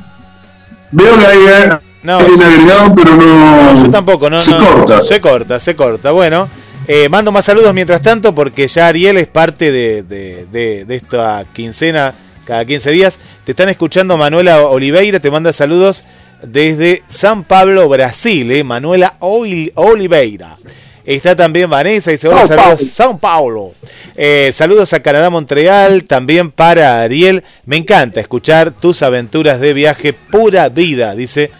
[0.91, 3.73] veo que hay, eh, No, hay un agregado, pero no.
[3.73, 5.01] no, yo tampoco, no, se no, corta.
[5.01, 6.11] se corta, se corta.
[6.11, 6.47] Bueno,
[6.87, 10.95] eh, mando más saludos mientras tanto porque ya Ariel es parte de, de, de- de
[10.95, 12.13] esta quincena
[12.45, 13.19] cada 15 días.
[13.43, 16.03] Te están escuchando Manuela Oliveira, te manda saludos
[16.43, 20.57] desde San Pablo, Brasil, eh, Manuela Ol- Oliveira.
[21.05, 22.91] Está también Vanessa, hola, Sao saludos, Paulo.
[22.91, 23.71] Sao Paulo.
[24.15, 27.43] Eh, saludos a Canadá, Montreal, también para Ariel.
[27.65, 31.51] Me encanta escuchar tus aventuras de viaje, pura vida, dice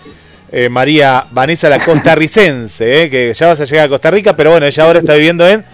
[0.52, 4.52] eh, María Vanessa, la costarricense, eh, que ya vas a llegar a Costa Rica, pero
[4.52, 5.66] bueno, ella ahora está viviendo en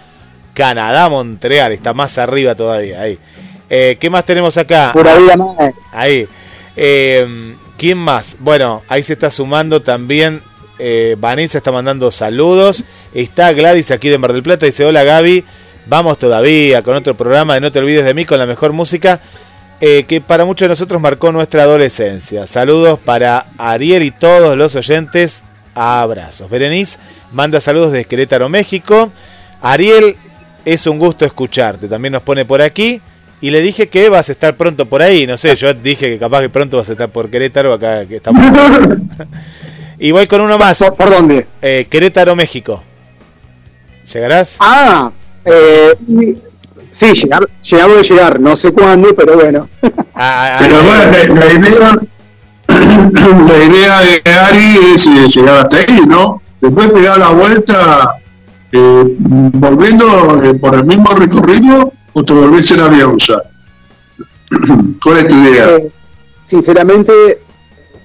[0.53, 2.99] Canadá, Montreal, está más arriba todavía.
[2.99, 3.17] Ahí.
[3.69, 4.91] Eh, ¿Qué más tenemos acá?
[4.91, 5.55] pura vida más.
[5.93, 6.27] Ahí.
[7.77, 8.35] ¿Quién más?
[8.39, 10.41] Bueno, ahí se está sumando también.
[10.81, 12.83] Eh, Vanessa está mandando saludos.
[13.13, 14.65] Está Gladys aquí de Mar del Plata.
[14.65, 15.45] Dice: Hola Gaby.
[15.85, 19.19] Vamos todavía con otro programa de No te olvides de mí con la mejor música
[19.83, 22.45] eh, que para muchos de nosotros marcó nuestra adolescencia.
[22.45, 25.43] Saludos para Ariel y todos los oyentes.
[25.73, 26.49] Abrazos.
[26.49, 26.97] Berenice
[27.31, 29.11] manda saludos desde Querétaro, México.
[29.61, 30.17] Ariel,
[30.65, 31.87] es un gusto escucharte.
[31.87, 33.01] También nos pone por aquí.
[33.39, 35.25] Y le dije que vas a estar pronto por ahí.
[35.25, 37.73] No sé, yo dije que capaz que pronto vas a estar por Querétaro.
[37.73, 38.45] Acá que estamos.
[40.01, 40.79] y voy con uno más.
[40.79, 41.45] ¿Por, por dónde?
[41.61, 42.81] Eh, Querétaro, México.
[44.11, 44.55] ¿Llegarás?
[44.59, 45.11] Ah,
[45.45, 45.95] eh,
[46.91, 49.69] sí, llegar, llegar voy a llegar, no sé cuándo, pero bueno.
[50.13, 51.99] Ah, ah, Pero ah, bueno, la, la idea,
[53.47, 56.41] la idea de Ari es eh, llegar hasta ahí, ¿no?
[56.59, 58.15] Después pegar la vuelta
[58.71, 60.05] eh, volviendo
[60.43, 63.17] eh, por el mismo recorrido o te volvés en avión.
[65.03, 65.69] ¿Cuál es tu idea?
[65.77, 65.91] Eh,
[66.45, 67.41] sinceramente,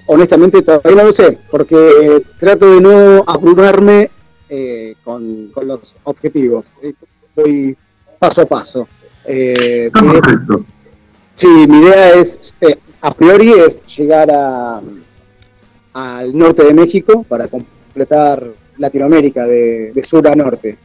[0.07, 4.11] honestamente todavía no lo sé, porque eh, trato de no abrumarme
[4.49, 6.67] eh, con, con los objetivos.
[6.83, 6.93] Eh,
[7.35, 7.77] Voy
[8.19, 8.89] paso a paso.
[9.25, 10.65] Eh, mi- perfecto.
[11.35, 14.81] sí, mi idea es, eh, a priori, es llegar a,
[15.93, 18.43] al norte de México para completar
[18.79, 20.79] Latinoamérica de, de sur a norte.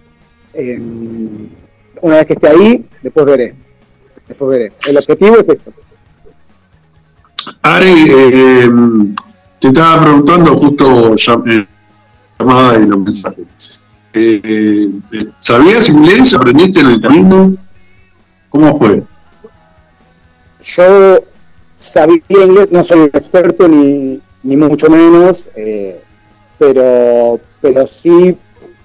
[2.01, 3.53] Una vez que esté ahí, después veré.
[4.27, 4.71] Después veré.
[4.89, 5.71] El objetivo es esto.
[7.61, 8.69] Ari, eh,
[9.59, 11.67] te estaba preguntando justo llam-
[12.39, 13.45] llamada y los mensajes.
[14.13, 14.41] Eh,
[15.13, 16.33] eh, ¿Sabías inglés?
[16.33, 17.55] ¿Aprendiste en el camino?
[18.49, 19.03] ¿Cómo fue?
[20.63, 21.23] Yo
[21.75, 25.49] sabía inglés, no soy experto ni, ni mucho menos,
[26.59, 28.37] pero, pero sí,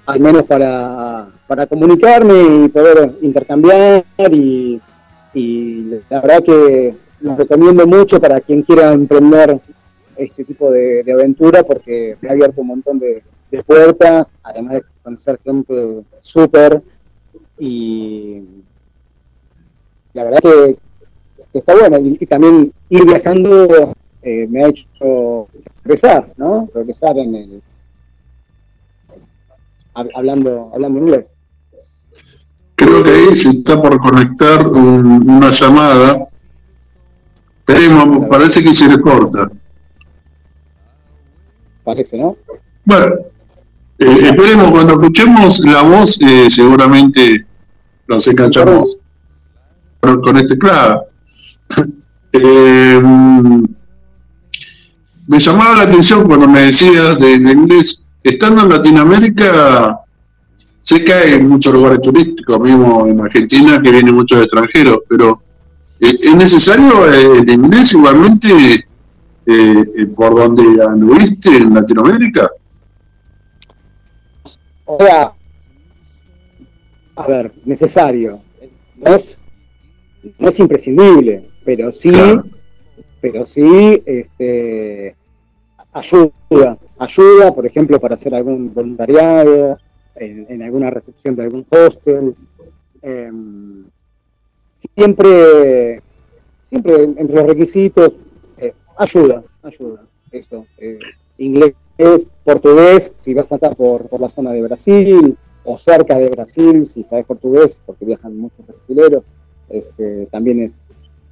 [0.07, 4.81] al menos para, para comunicarme y poder intercambiar y
[6.09, 9.61] la verdad que lo recomiendo mucho para quien quiera emprender
[10.17, 13.23] este tipo de, aventura porque me ha abierto un montón de,
[13.65, 16.83] puertas, además de conocer gente súper
[17.59, 18.43] y
[20.13, 20.79] la verdad que
[21.55, 25.49] está bueno y, también ir viajando eh, me ha hecho
[25.85, 26.69] regresar, ¿no?
[26.75, 27.63] Regresar en el
[29.95, 31.27] hab- hablando, hablando inglés.
[32.75, 36.29] Creo que ahí se está por conectar un- una llamada.
[37.67, 39.51] Esperemos, parece que se le corta.
[41.83, 42.37] Parece, ¿no?
[42.85, 43.07] Bueno,
[43.99, 47.45] eh, esperemos, cuando escuchemos la voz, eh, seguramente
[48.07, 49.01] nos enganchamos
[50.01, 51.07] con, con este claro.
[52.39, 53.01] Eh,
[55.27, 60.01] me llamaba la atención cuando me decías del inglés, estando en Latinoamérica,
[60.77, 65.41] sé que hay muchos lugares turísticos, mismo en Argentina, que vienen muchos extranjeros, pero
[66.01, 68.85] ¿es necesario eh, el inglés igualmente eh,
[69.47, 72.51] eh, por donde anduviste en Latinoamérica?
[74.85, 75.33] O sea,
[77.17, 78.41] a ver, necesario.
[78.97, 79.43] No es,
[80.39, 82.45] no es imprescindible, pero sí, Claro.
[83.21, 85.17] pero sí, este,
[85.93, 89.79] ayuda, ayuda, por ejemplo, para hacer algún voluntariado,
[90.15, 92.35] en, en alguna recepción de algún hostel.
[93.03, 93.86] em,
[94.95, 96.03] siempre,
[96.63, 98.17] siempre entre los requisitos,
[98.59, 100.67] eh, ayuda, ayuda, eso.
[100.79, 100.99] eh,
[101.39, 101.75] inglés,
[102.45, 106.85] portugués, si vas a estar por, por la zona de Brasil o cerca de Brasil,
[106.85, 109.23] si sabes portugués, porque viajan muchos brasileños,
[109.69, 110.89] este, también es,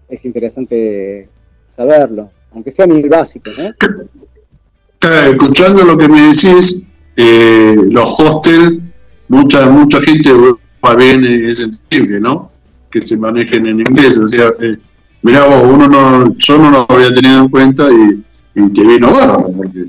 [0.08, 1.28] es interesante
[1.66, 3.70] saberlo, aunque sea muy básico, ¿no?
[5.30, 6.86] Escuchando lo que me decís,
[7.16, 8.80] eh, los hostels,
[9.28, 10.30] mucha mucha gente
[10.84, 12.50] va bien, es entendible, ¿no?
[12.94, 14.76] Que se manejen en inglés, o sea, eh,
[15.20, 18.24] mirá vos, uno no, yo no lo había tenido en cuenta y,
[18.54, 19.86] y te vino bárbaro, porque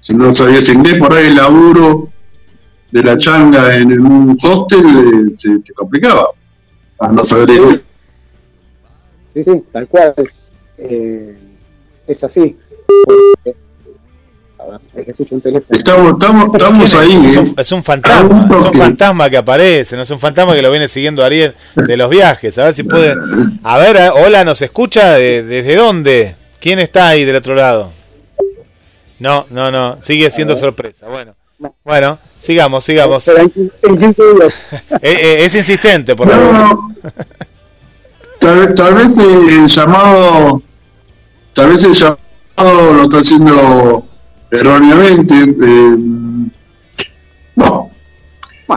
[0.00, 2.08] si no sabías inglés, por ahí el laburo
[2.90, 6.28] de la changa en, un hostel eh, se te complicaba,
[6.98, 7.80] a no saber inglés.
[9.34, 10.14] Sí, sí, tal cual.
[10.78, 11.36] Eh,
[12.06, 12.56] es así.
[14.96, 15.78] Ahí se escucha un teléfono.
[15.78, 17.38] Estamos, estamos, estamos ahí, Es ¿eh?
[17.40, 20.62] un, es un fantasma, Un es un fantasma que aparece, no es un fantasma que
[20.62, 22.56] lo viene siguiendo Ariel de los viajes.
[22.58, 23.14] A ver si puede.
[23.62, 25.12] A ver, eh, hola, ¿nos escucha?
[25.14, 26.36] ¿De- ¿Desde dónde?
[26.60, 27.90] ¿Quién está ahí del otro lado?
[29.18, 31.06] No, no, no, sigue siendo sorpresa.
[31.08, 31.34] Bueno,
[31.84, 33.24] bueno, sigamos, sigamos.
[33.24, 34.54] Pero en, en 15 días.
[35.02, 36.78] Eh, eh, es insistente, por favor.
[38.40, 40.62] No, tal vez el llamado,
[41.54, 44.06] tal vez el llamado lo está haciendo
[44.50, 45.34] erróneamente.
[45.34, 45.96] eh,
[47.56, 47.88] no,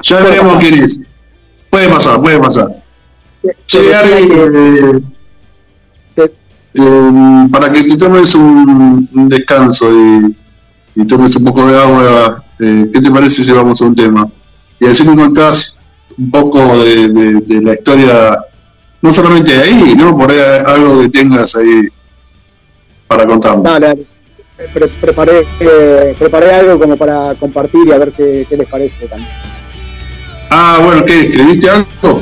[0.03, 1.03] ya veremos quién es.
[1.69, 2.83] Puede pasar, puede pasar.
[3.65, 5.01] Che, Ari, eh,
[6.15, 10.35] eh, para que te tomes un, un descanso y,
[11.01, 14.27] y tomes un poco de agua, eh, ¿qué te parece si vamos a un tema?
[14.79, 15.81] Y así me contás
[16.17, 18.37] un poco de, de- de la historia,
[19.01, 20.15] no solamente de ahí, ¿no?
[20.17, 21.87] Por ahí algo que tengas ahí
[23.07, 23.25] para.
[23.25, 24.05] Dale, dale.
[24.73, 29.07] Pre- preparé, eh, preparé algo como para compartir y a ver qué, qué les parece
[29.07, 29.29] también.
[30.49, 31.19] Ah, bueno, ¿qué?
[31.19, 32.21] ¿Escribiste algo?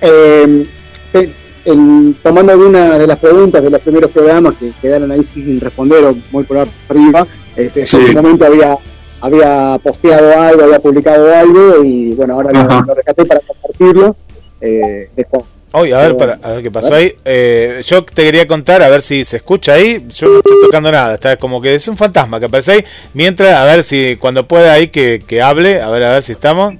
[0.00, 0.66] Eh,
[1.14, 1.32] eh,
[1.64, 6.04] en- tomando algunas de las preguntas de los primeros programas que quedaron ahí sin responder
[6.04, 6.58] o muy por
[6.88, 7.26] arriba,
[7.56, 7.96] este, Sí.
[7.96, 8.76] en su momento había,
[9.20, 14.14] había posteado algo, había publicado algo y bueno, ahora lo, lo rescaté para compartirlo.
[14.60, 15.42] Eh, después.
[15.72, 17.14] Oye, a ver, para, a ver qué pasó ahí.
[17.24, 20.06] Eh, yo te quería contar, a ver si se escucha ahí.
[20.08, 22.84] Yo no estoy tocando nada, está como que es un fantasma que aparece ahí.
[23.12, 26.32] Mientras, a ver si cuando pueda ahí que, que hable, a ver, a ver si
[26.32, 26.74] estamos.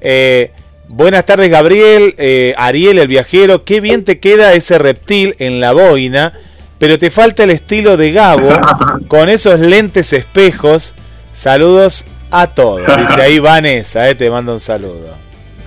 [0.00, 0.52] Eh,
[0.88, 3.64] buenas tardes, Gabriel, eh, Ariel, el viajero.
[3.64, 6.32] Qué bien te queda ese reptil en la boina,
[6.78, 8.48] pero te falta el estilo de Gabo
[9.08, 10.94] con esos lentes espejos.
[11.34, 12.86] Saludos a todos.
[12.86, 15.14] Dice ahí Vanessa, eh, te mando un saludo.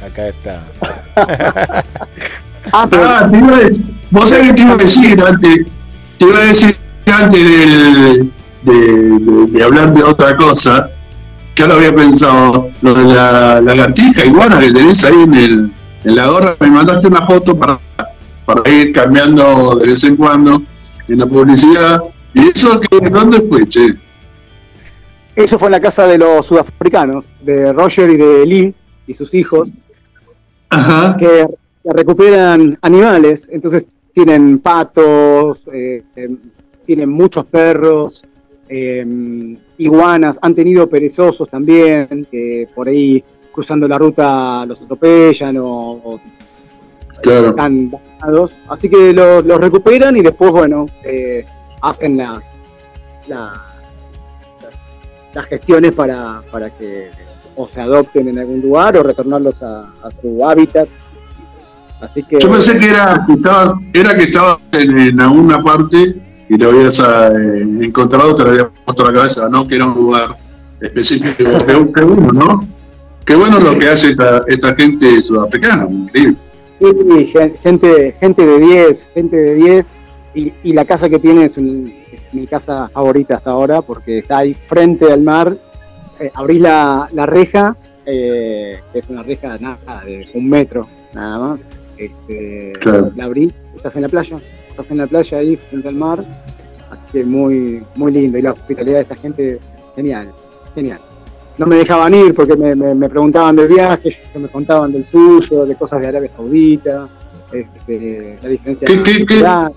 [0.03, 0.63] Acá está.
[2.71, 5.65] Ah, pero Ah, te iba a decir, vos sabés que te iba a decir antes,
[6.17, 8.31] te iba a decir antes del-
[8.63, 10.89] de, de- de hablar de otra cosa,
[11.53, 15.71] que ahora había pensado, lo de la lagartija iguana que tenés ahí en, el,
[16.05, 17.77] en la gorra, me mandaste una foto para,
[18.45, 20.63] para ir cambiando de vez en cuando
[21.07, 22.01] en la publicidad,
[22.33, 23.95] y eso, que, ¿dónde fue, che?
[25.35, 28.75] eso fue en la casa de los sudafricanos, de Roger y de Lee
[29.07, 29.69] y sus hijos,
[30.69, 31.45] Ajá, que
[31.91, 36.27] recuperan animales, entonces tienen patos, eh, eh,
[36.85, 38.23] tienen muchos perros,
[38.69, 39.05] eh,
[39.77, 46.19] iguanas, han tenido perezosos también, que por ahí cruzando la ruta los atropellan o, o
[47.21, 47.49] claro.
[47.49, 51.43] están dañados, así que los, los recuperan y después, bueno, eh,
[51.81, 52.47] hacen las,
[53.27, 53.53] la-
[55.33, 57.09] las gestiones para, para que
[57.55, 60.87] o se adopten en algún lugar o retornarlos a, a su hábitat.
[62.03, 66.15] Así que Yo pensé que era que estaba, era que estaba en, en alguna parte
[66.49, 69.85] y lo habías eh, encontrado, te lo había puesto en la cabeza, no que era
[69.85, 70.35] un lugar
[70.81, 71.43] específico.
[71.95, 72.59] Qué, bueno, ¿no?
[73.25, 76.35] Qué bueno lo que hace esta, esta gente sudafricana, increíble.
[76.79, 79.87] Sí, gen- gente, gente de 10, gente de 10.
[80.35, 84.17] Y, y la casa que tiene es, un- es mi casa favorita hasta ahora porque
[84.17, 85.55] está ahí frente al mar.
[86.19, 87.75] Eh, abrís la, la reja,
[88.05, 91.59] eh, que es una reja nada, de un metro nada más.
[91.97, 93.11] Este, Claro.
[93.15, 94.37] La abrís, estás en la playa,
[94.69, 96.25] estás en la playa ahí frente al mar.
[96.89, 98.37] Así que muy, muy lindo.
[98.37, 99.59] Y la hospitalidad de esta gente,
[99.95, 100.31] genial,
[100.75, 100.99] genial.
[101.57, 105.05] No me dejaban ir porque me, me- me preguntaban del viaje, que me contaban del
[105.05, 107.07] suyo, de cosas de Arabia Saudita,
[107.51, 109.25] este, la diferencia ¿Qué- qué- qué?
[109.25, 109.71] cultural.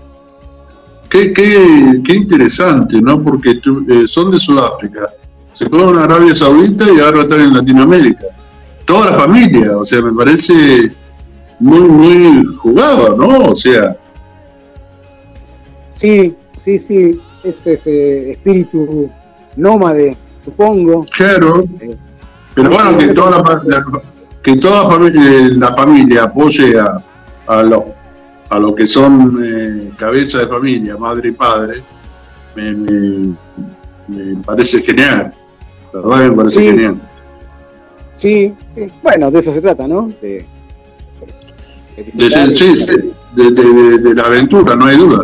[1.09, 3.23] Qué, qué, qué interesante, ¿no?
[3.23, 5.09] Porque tú- eh, son de Sudáfrica,
[5.53, 8.25] se fueron a Arabia Saudita y ahora están en Latinoamérica.
[8.85, 10.91] Toda la familia, o sea, me parece
[11.59, 13.49] muy, muy jugado, ¿no?
[13.51, 13.95] O sea,
[15.93, 19.09] Sí, sí, sí, ese, ese espíritu
[19.55, 21.05] nómade, supongo.
[21.05, 21.95] claro, Eh,
[22.53, 24.01] pero bueno, que toda la, la-
[24.43, 27.03] que toda familia, la familia apoye a,
[27.47, 27.85] a lo,
[28.49, 31.81] a lo que son eh, cabeza de familia, madre y padre,
[32.55, 33.33] me, me-
[34.07, 35.33] me parece genial.
[35.93, 36.65] La verdad me parece Sí.
[36.67, 37.01] genial.
[38.15, 38.87] Sí, sí.
[39.03, 40.11] Bueno, de eso se trata, ¿no?
[40.21, 40.45] De,
[41.97, 42.95] de sí, sí,
[43.33, 45.23] de, de- de- de la aventura, no hay duda.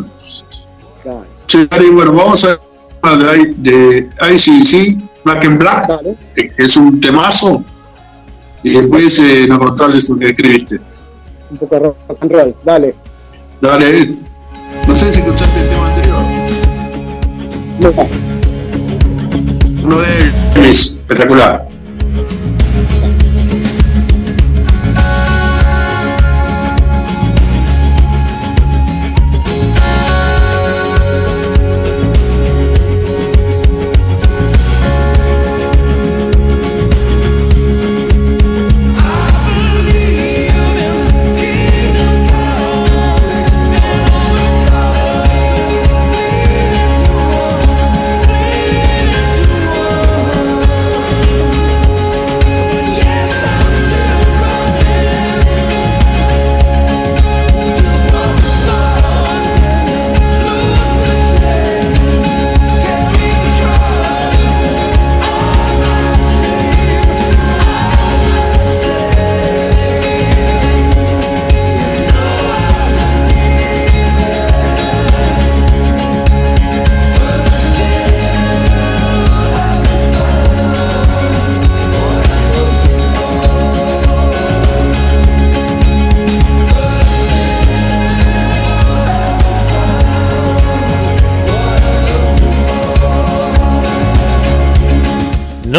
[1.03, 1.25] Claro.
[1.71, 2.59] Ari, bueno, vamos a
[3.01, 6.17] hablar de, ICC, Black and Black, Dale.
[6.35, 7.63] que es un temazo,
[8.63, 10.79] y después eh, nos contás de eso que escribiste.
[11.51, 12.95] Un poco rock and roll, dale.
[13.61, 14.15] Dale, eh.
[14.87, 16.23] no sé si escuchaste el tema anterior,
[17.79, 17.89] No,
[19.83, 21.67] uno de Elvis, espectacular.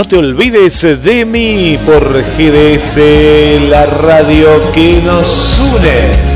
[0.04, 2.02] No te olvides de mí por
[2.36, 2.98] GDS,
[3.70, 6.33] la radio que nos une.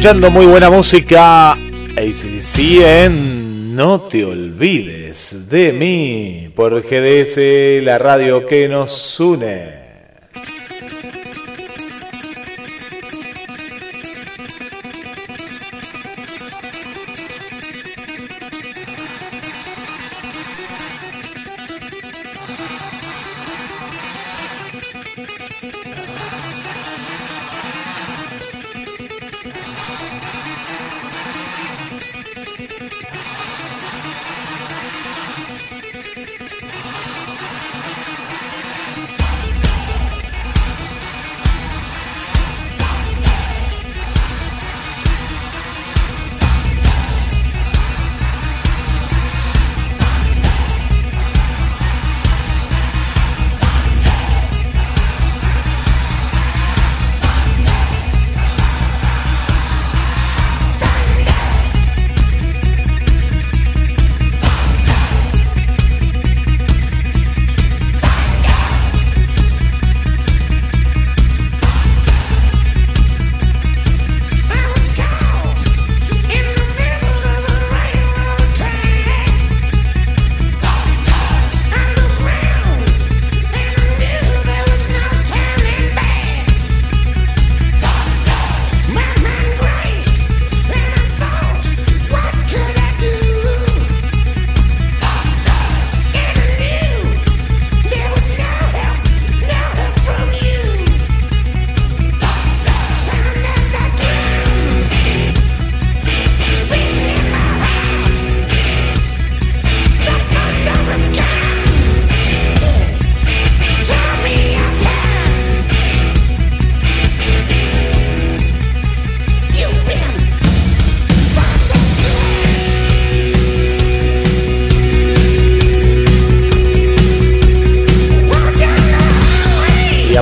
[0.00, 1.52] Escuchando muy buena música.
[1.52, 9.79] ACDC en No te olvides de mí por GDS, la radio que nos une.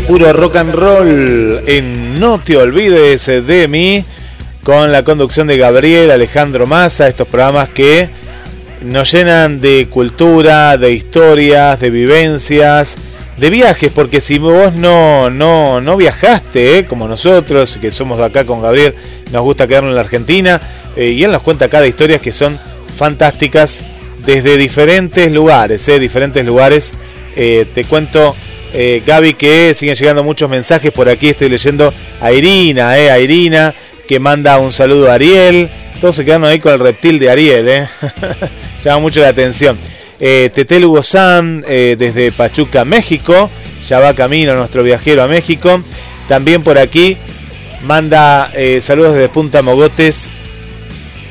[0.09, 4.03] Puro rock and roll en No te olvides de mí,
[4.65, 8.09] con la conducción de Gabriel Alejandro Massa, estos programas que
[8.81, 12.97] nos llenan de cultura, de historias, de vivencias,
[13.37, 18.25] de viajes, porque si vos no, no, no viajaste, eh, como nosotros, que somos de
[18.25, 18.95] acá con Gabriel,
[19.31, 20.59] nos gusta quedarnos en la Argentina,
[20.97, 22.59] eh, y él nos cuenta cada historias que son
[22.97, 23.83] fantásticas
[24.25, 26.93] desde diferentes lugares, eh, diferentes lugares.
[27.37, 28.35] te cuento
[28.73, 31.29] eh, Gaby, que siguen llegando muchos mensajes por aquí.
[31.29, 33.75] Estoy leyendo a Irina, eh, Irina,
[34.07, 35.69] que manda un saludo a Ariel.
[36.01, 37.89] Todos se quedaron ahí con el reptil de Ariel, eh.
[38.85, 39.79] llama mucho la atención.
[40.19, 43.51] Tetel Hugo eh, desde Pachuca, México.
[43.87, 45.81] Ya va camino nuestro viajero a México.
[46.29, 47.17] También por aquí
[47.85, 48.51] manda
[48.81, 50.31] saludos desde Punta Mogotes.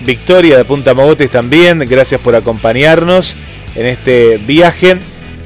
[0.05, 1.79] Victoria de Punta Mogotes también.
[1.87, 3.35] Gracias por acompañarnos
[3.75, 4.97] en este viaje.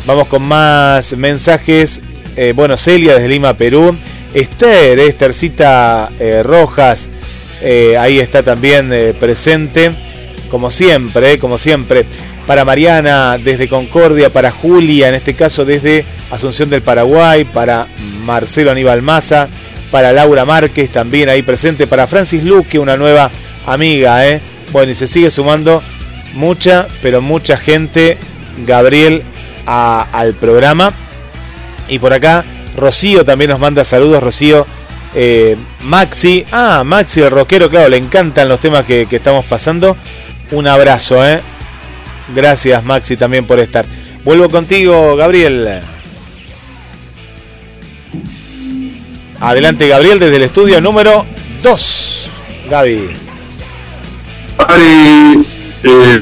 [0.05, 2.01] Vamos con más mensajes.
[2.35, 3.95] Eh, bueno, Celia desde Lima, Perú.
[4.33, 7.09] Esther, eh, Esthercita eh, Rojas,
[7.99, 8.89] ahí está también
[9.19, 9.91] presente.
[10.49, 12.05] Como siempre, como siempre.
[12.47, 17.85] Para Mariana desde Concordia, para Julia, en este caso desde Asunción del Paraguay, para
[18.25, 19.47] Marcelo Aníbal Maza,
[19.91, 23.29] para Laura Márquez también ahí presente, para Francis Luque, una nueva
[23.67, 24.21] amiga.
[24.71, 25.83] Bueno, y se sigue sumando
[26.33, 28.17] mucha, pero mucha gente.
[28.65, 29.23] Gabriel
[29.65, 30.91] al programa.
[31.87, 32.43] Y por acá,
[32.75, 34.23] Rocío también nos manda saludos.
[34.23, 34.65] Rocío,
[35.13, 39.97] eh, Maxi, ah, Maxi el rockero, claro, le encantan los temas que, que estamos pasando.
[40.51, 41.41] Un abrazo, ¿eh?
[42.35, 43.85] Gracias, Maxi, también por estar.
[44.23, 45.81] Vuelvo contigo, Gabriel.
[49.39, 51.25] Adelante, Gabriel, desde el estudio número
[51.63, 52.29] 2.
[52.69, 53.09] Gaby.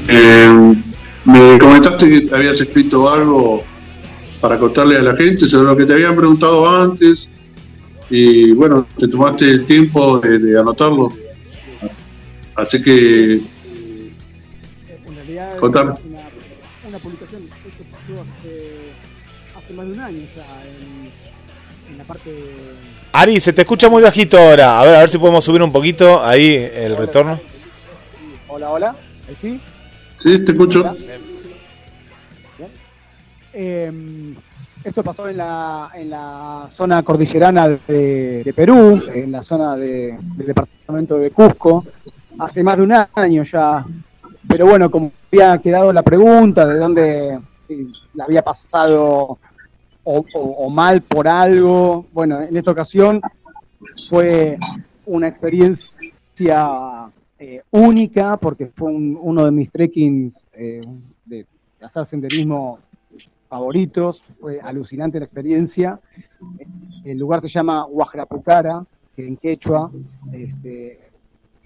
[0.07, 0.75] Eh,
[1.31, 3.63] me comentaste que habías escrito algo
[4.41, 7.31] para contarle a la gente sobre lo que te habían preguntado antes
[8.09, 11.13] y bueno, te tomaste el tiempo de, de anotarlo.
[12.55, 13.41] Así que En
[15.15, 15.93] realidad Contame.
[15.93, 16.19] es una,
[16.89, 18.91] una publicación que pasó hace,
[19.57, 22.31] hace más de un año ya en, en la parte
[23.11, 24.79] Ari, se te escucha muy bajito ahora.
[24.79, 27.39] A ver, a ver si podemos subir un poquito ahí el retorno.
[28.47, 28.95] Hola, hola,
[29.27, 29.59] ¿ahí sí?
[30.19, 30.81] Sí, te escucho.
[30.81, 30.95] Hola.
[33.53, 34.35] Eh,
[34.83, 40.47] esto pasó en la, en la zona cordillerana de, Perú, en la zona de- del
[40.47, 41.85] departamento de Cusco,
[42.37, 43.83] hace más de un año ya.
[44.47, 47.39] Pero bueno, como había quedado la pregunta de dónde
[48.13, 49.37] la había pasado
[50.03, 53.21] o mal por algo, bueno, en esta ocasión
[54.09, 54.57] fue
[55.07, 57.09] una experiencia
[57.39, 60.81] eh, única porque fue un- uno de mis trekkings eh,
[61.25, 61.45] de,
[61.81, 62.79] hacer senderismo
[63.47, 65.99] favoritos, fue alucinante la experiencia.
[67.05, 68.83] El lugar se llama Huajrapucara,
[69.15, 69.89] que en quechua
[70.33, 70.99] este,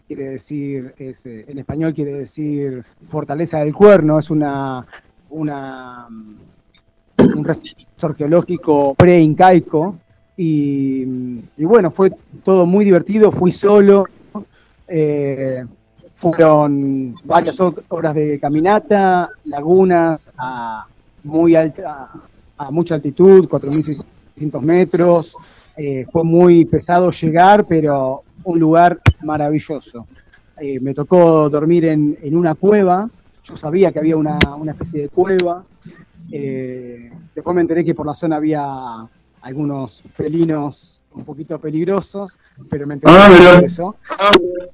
[0.08, 1.14] quiere decir, eh,
[1.48, 4.86] en español quiere decir fortaleza del cuerno, es una,
[5.32, 6.36] una mm,
[7.36, 9.98] un registro arqueológico pre-incaico.
[10.38, 11.06] Y
[11.58, 12.12] bueno, fue
[12.44, 14.06] todo muy divertido, fui solo,
[14.88, 15.64] eh,
[16.16, 20.86] fueron varias ho- horas de caminata, lagunas a
[21.24, 22.10] muy alta,
[22.58, 25.36] a mucha altitud, 4.600 metros,
[25.78, 30.06] eh, fue muy pesado llegar, pero un lugar maravilloso.
[30.60, 33.10] Eh, me tocó dormir en, en una cueva,
[33.44, 35.64] yo sabía que había una, una especie de cueva,
[37.36, 38.64] después me enteré que por la zona había
[39.42, 42.38] algunos felinos un poquito peligrosos,
[42.70, 43.96] pero me enteré Ah, eso.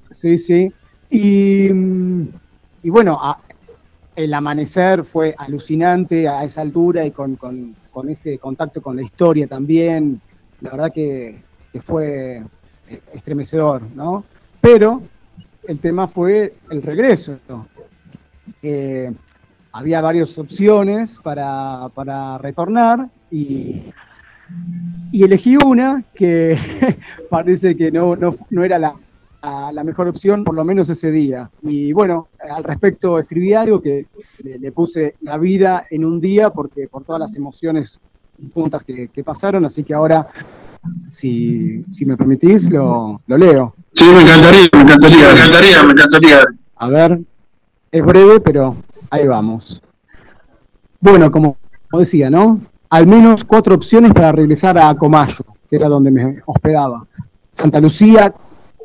[0.10, 0.72] Sí, sí.
[1.10, 2.28] Y, mm,
[2.84, 3.38] y bueno, a-
[4.16, 9.02] el amanecer fue alucinante a esa altura y con, con- con ese contacto con la
[9.04, 10.22] historia también.
[10.62, 12.44] La verdad que, que fue
[12.90, 14.24] eh, estremecedor, ¿no?
[14.60, 15.02] Pero
[15.68, 17.38] el tema fue el regreso.
[18.62, 19.12] Eh,
[19.72, 23.84] había varias opciones para, para retornar y,
[25.12, 26.58] y elegí una que
[27.30, 28.96] parece que no, no, no era la,
[29.42, 31.50] la, la mejor opción, por lo menos ese día.
[31.64, 34.08] Y bueno, al respecto escribí algo que
[34.44, 38.00] le, le puse la vida en un día porque por todas las emociones
[38.54, 40.28] juntas que, que pasaron, así que ahora,
[41.12, 43.74] si, si me permitís, lo, lo leo.
[43.94, 46.38] Sí, me encantaría, me encantaría, me encantaría, me encantaría.
[46.76, 47.20] A ver,
[47.92, 48.76] es breve, pero
[49.10, 49.82] ahí vamos.
[51.02, 51.58] Bueno, como,
[51.90, 52.62] como decía, ¿no?
[52.90, 57.06] Al menos cuatro opciones para regresar a Comayo, que era donde me hospedaba.
[57.54, 58.34] Santa Lucía,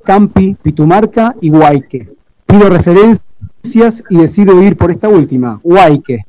[0.04, 2.12] Campi, Pitumarca y Huayque.
[2.44, 6.24] Pido referencias y decido ir por esta última, Huayque.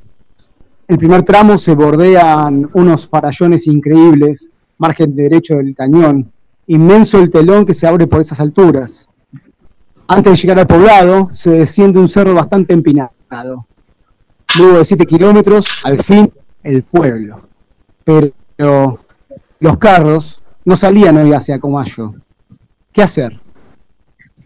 [0.88, 6.32] El primer tramo se bordean unos farallones increíbles margen derecho del cañón.
[6.68, 9.08] Inmenso el telón que se abre por esas alturas.
[10.08, 13.12] Antes de llegar al poblado, se desciende un cerro bastante empinado.
[14.58, 16.32] Luego de 7 kilómetros, al fin,
[16.64, 17.45] el pueblo.
[18.06, 19.00] Pero
[19.60, 22.14] los carros no salían hoy hacia Comayo.
[22.94, 23.42] ¿Qué hacer?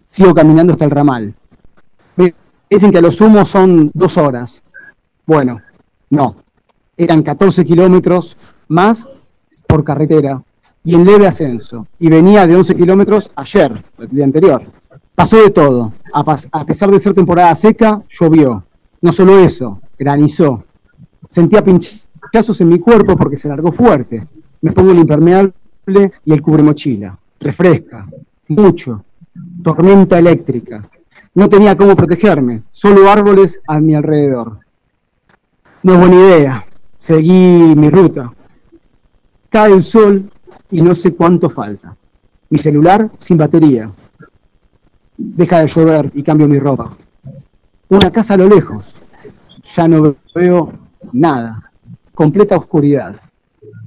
[0.06, 1.36] Sigo caminando hasta el ramal.
[2.16, 2.34] Me
[2.70, 4.64] Dicen que a lo sumo son dos horas.
[5.26, 5.60] Bueno,
[6.10, 6.38] no.
[6.98, 8.38] Eran 14 kilómetros
[8.68, 9.08] más
[9.68, 10.42] por carretera
[10.84, 11.88] y en leve ascenso.
[12.00, 14.62] Y venía de 11 kilómetros ayer, el día anterior.
[15.16, 15.92] Pasó de todo.
[16.14, 18.64] A, a pesar de ser temporada seca, llovió.
[19.02, 20.64] No solo eso, granizó.
[21.28, 21.64] Sentía
[22.30, 24.24] pinchazos en mi cuerpo porque se largó fuerte.
[24.62, 25.54] Me pongo el impermeable
[26.26, 27.18] y el cubremochila.
[27.40, 28.06] Refresca.
[28.50, 29.04] Mucho.
[29.64, 30.84] Tormenta eléctrica.
[31.34, 32.62] No tenía cómo protegerme.
[32.70, 34.60] Solo árboles a mi alrededor.
[35.84, 36.66] No es buena idea.
[36.96, 38.30] Seguí mi ruta.
[39.50, 40.30] Cae el sol
[40.70, 41.96] y no sé cuánto falta.
[42.50, 43.90] Mi celular sin batería.
[45.18, 46.96] Deja de llover y cambio mi ropa.
[47.88, 48.86] Una casa a lo lejos.
[49.76, 50.74] Ya no veo
[51.12, 51.69] nada.
[52.20, 53.16] Completa oscuridad.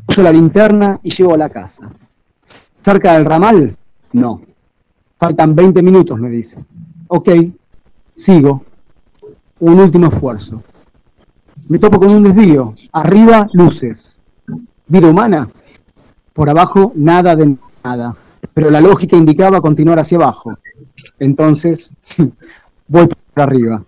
[0.09, 1.87] Uso la linterna y llego a la casa.
[2.83, 3.77] ¿Cerca del ramal?
[4.15, 4.41] No.
[5.19, 6.65] Faltan 20 minutos, me dice.
[7.09, 7.29] Ok,
[8.15, 8.63] sigo.
[9.61, 10.63] Un último esfuerzo.
[11.69, 12.75] Me topo con un desvío.
[12.93, 14.17] Arriba, luces.
[14.87, 15.47] Vida humana.
[16.33, 18.17] Por abajo, nada de nada.
[18.55, 20.57] Pero la lógica indicaba continuar hacia abajo.
[21.19, 21.93] Entonces,
[22.89, 23.85] voy por arriba.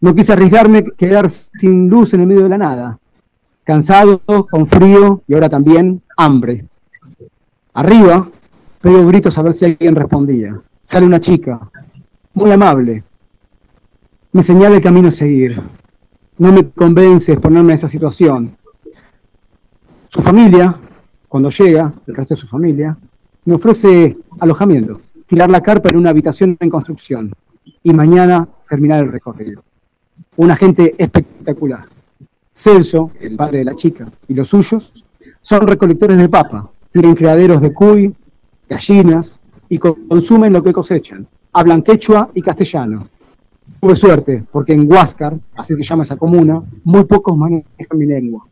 [0.00, 2.98] No quise arriesgarme a quedar sin luz en el medio de la nada.
[3.68, 6.64] Cansado, con frío y ahora también hambre.
[7.74, 8.26] Arriba,
[8.80, 10.56] pego gritos a ver si alguien respondía.
[10.82, 11.60] Sale una chica,
[12.32, 13.04] muy amable.
[14.32, 15.60] Me señala el camino a seguir.
[16.38, 18.56] No me convence exponerme a esa situación.
[20.08, 20.74] Su familia,
[21.28, 22.96] cuando llega, el resto de su familia,
[23.44, 27.30] me ofrece alojamiento, tirar la carpa en una habitación en construcción
[27.82, 29.62] y mañana terminar el recorrido.
[30.36, 31.97] Una gente espectacular.
[32.58, 35.04] Celso, el padre de la chica, y los suyos
[35.42, 38.12] son recolectores de papa, tienen criaderos de cuy,
[38.68, 39.38] gallinas
[39.68, 41.26] y co- consumen lo que cosechan.
[41.52, 43.06] Hablan quechua y castellano.
[43.80, 48.44] Tuve suerte, porque en Huáscar, así se llama esa comuna, muy pocos manejan mi lengua.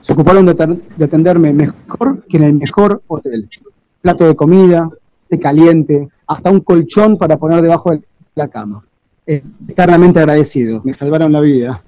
[0.00, 3.48] Se ocuparon de, aten- de atenderme mejor que en el mejor hotel.
[4.00, 4.88] Plato de comida,
[5.28, 8.02] té caliente, hasta un colchón para poner debajo de
[8.36, 8.82] la cama.
[9.26, 11.82] Eh, eternamente agradecido, me salvaron la vida.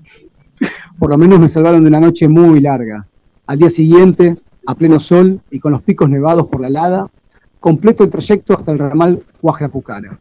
[1.01, 3.07] Por lo menos me salvaron de una noche muy larga.
[3.46, 4.36] Al día siguiente,
[4.66, 7.09] a pleno sol y con los picos nevados por la helada,
[7.59, 10.18] completo el trayecto hasta el ramal Guajrapucara.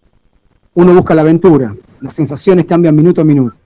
[0.75, 3.57] Uno busca la aventura, las sensaciones cambian minuto a minuto.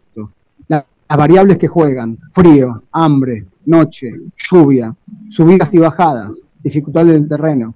[0.68, 4.10] La- las variables que juegan, frío, hambre, noche,
[4.50, 4.96] lluvia,
[5.30, 7.76] subidas y bajadas, dificultad del terreno,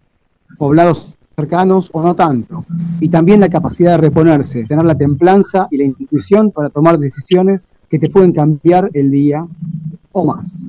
[0.58, 2.66] poblados cercanos o no tanto,
[3.00, 7.72] y también la capacidad de reponerse, tener la templanza y la intuición para tomar decisiones
[7.90, 9.46] que te pueden cambiar el día
[10.12, 10.66] o más.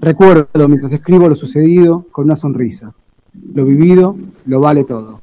[0.00, 2.92] Recuerdo mientras escribo lo sucedido con una sonrisa.
[3.54, 4.16] Lo vivido
[4.46, 5.22] lo vale todo.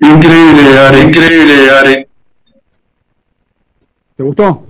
[0.00, 2.08] Increíble, Are, increíble, Are.
[4.16, 4.64] ¿Te gustó?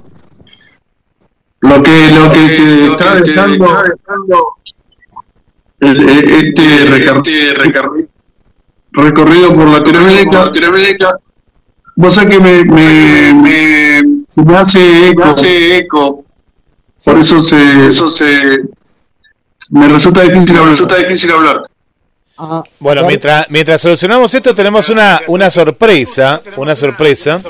[1.63, 4.57] Lo que, lo que te está dejando
[5.81, 8.09] este recorrido,
[8.93, 11.19] recorrido por Latinoamérica,
[11.97, 16.25] vos sabés que me, me, me, se me hace eco, eco.
[17.05, 18.59] por eso se, eso se
[19.71, 20.71] me resulta difícil hablar.
[20.73, 21.63] Resulta difícil hablar.
[22.39, 27.43] Ah, Bueno, mientras, mientras solucionamos esto, tenemos una, una sorpresa, una sorpresa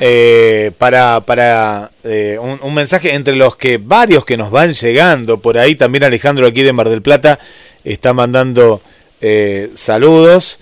[0.00, 5.38] eh, para, para eh, un, un mensaje entre los que varios que nos van llegando
[5.38, 5.76] por ahí.
[5.76, 7.38] También Alejandro aquí de Mar del Plata
[7.84, 8.80] está mandando
[9.20, 10.58] eh, saludos.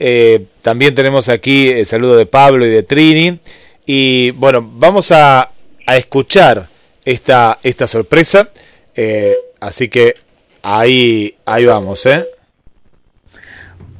[0.00, 3.38] Eh, también tenemos aquí el saludo de Pablo y de Trini.
[3.86, 5.48] Y bueno, vamos a,
[5.86, 6.68] a escuchar
[7.04, 8.48] esta, esta sorpresa.
[8.96, 10.14] Eh, así que
[10.62, 12.26] ahí, ahí vamos, ¿eh?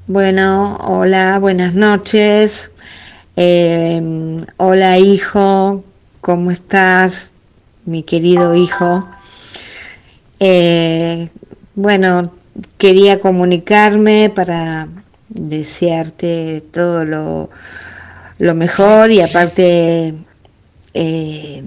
[0.07, 2.73] Bueno, hola, buenas noches.
[3.37, 4.01] Eh,
[4.57, 5.85] hola hijo,
[6.21, 7.31] ¿cómo estás?
[7.85, 9.09] Mi querido hijo.
[10.41, 11.29] Eh,
[11.75, 12.33] bueno,
[12.79, 14.89] quería comunicarme para
[15.31, 17.51] desearte todo lo,
[18.39, 20.15] lo mejor y aparte
[20.93, 21.63] eh,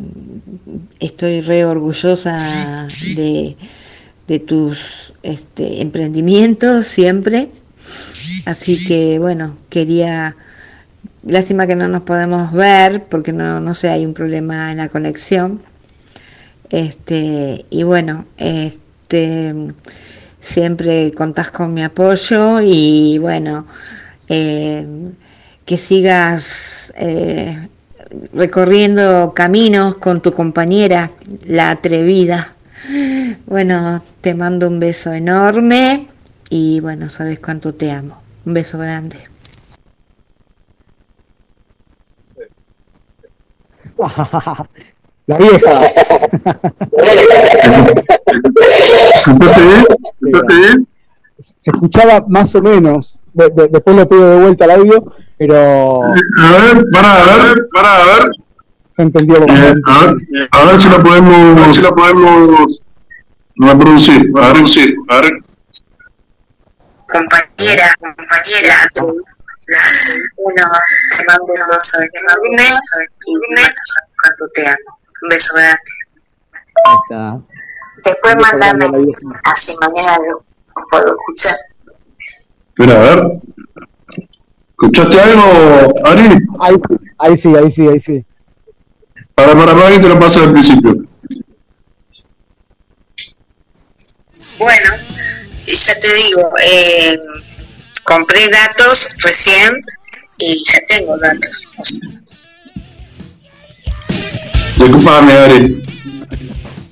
[1.00, 3.56] estoy re orgullosa de,
[4.28, 7.50] de tus este, emprendimientos siempre.
[8.46, 10.36] Así que bueno, quería,
[11.26, 14.90] lástima que no nos podemos ver porque no, no sé, hay un problema en la
[14.90, 15.62] conexión.
[16.70, 19.54] Este, y bueno, este,
[20.44, 23.66] siempre contás con mi apoyo y bueno,
[24.28, 24.86] eh,
[25.66, 27.68] que sigas eh,
[28.34, 31.10] recorriendo caminos con tu compañera,
[31.48, 32.50] la atrevida.
[33.46, 36.08] Bueno, te mando un beso enorme
[36.50, 38.22] y bueno, sabes cuánto te amo.
[38.46, 39.18] Un beso grande.
[45.26, 45.94] La vieja.
[48.26, 49.86] ¿Escuchaste bien?
[50.22, 50.88] ¿Escuchaste bien?
[51.40, 53.18] Se escuchaba más o menos.
[53.34, 57.58] De- de- después le pido de vuelta el audio, pero A ver, para, a ver,
[57.74, 58.30] para, a ver.
[58.70, 59.36] se entendió.
[59.42, 60.16] como- Eh, a ver,
[60.52, 62.86] a ver si lo podemos, a ver si lo podemos
[63.56, 64.32] reproducir.
[64.36, 64.96] A ver, reproducir.
[65.10, 65.32] A ver.
[67.12, 68.76] Compañera, compañera,
[70.38, 70.64] uno
[71.18, 74.78] te mando un beso enorme y bueno, sabes cuánto te amo.
[75.24, 75.92] Un beso grande.
[76.86, 77.40] Ahí está.
[78.04, 78.86] Después mandame
[79.46, 80.44] así mañana lo,
[80.76, 81.56] lo puedo escuchar.
[82.70, 83.24] Espera, a ver.
[84.72, 86.38] ¿Escuchaste algo, Ari?
[86.60, 86.76] Ahí,
[87.20, 88.26] ahí sí, ahí sí, ahí sí.
[89.36, 91.06] Para, para, para que te lo paso al principio.
[94.58, 94.90] Bueno,
[95.66, 97.18] ya te digo, eh,
[98.04, 99.72] compré datos recién
[100.38, 101.70] y ya tengo datos.
[104.78, 105.86] Disculpame, Ari.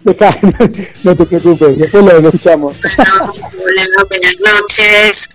[1.03, 2.75] No te preocupes, después lo, escuchamos.
[2.97, 5.29] hola, buenas noches.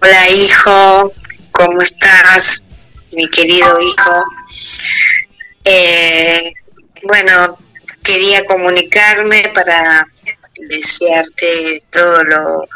[0.00, 1.12] Hola hijo,
[1.52, 2.66] ¿cómo estás?
[3.12, 4.24] Mi querido hijo.
[5.64, 6.52] Eh,
[7.04, 7.56] bueno,
[8.02, 10.06] quería comunicarme para
[10.68, 12.68] desearte todo lo,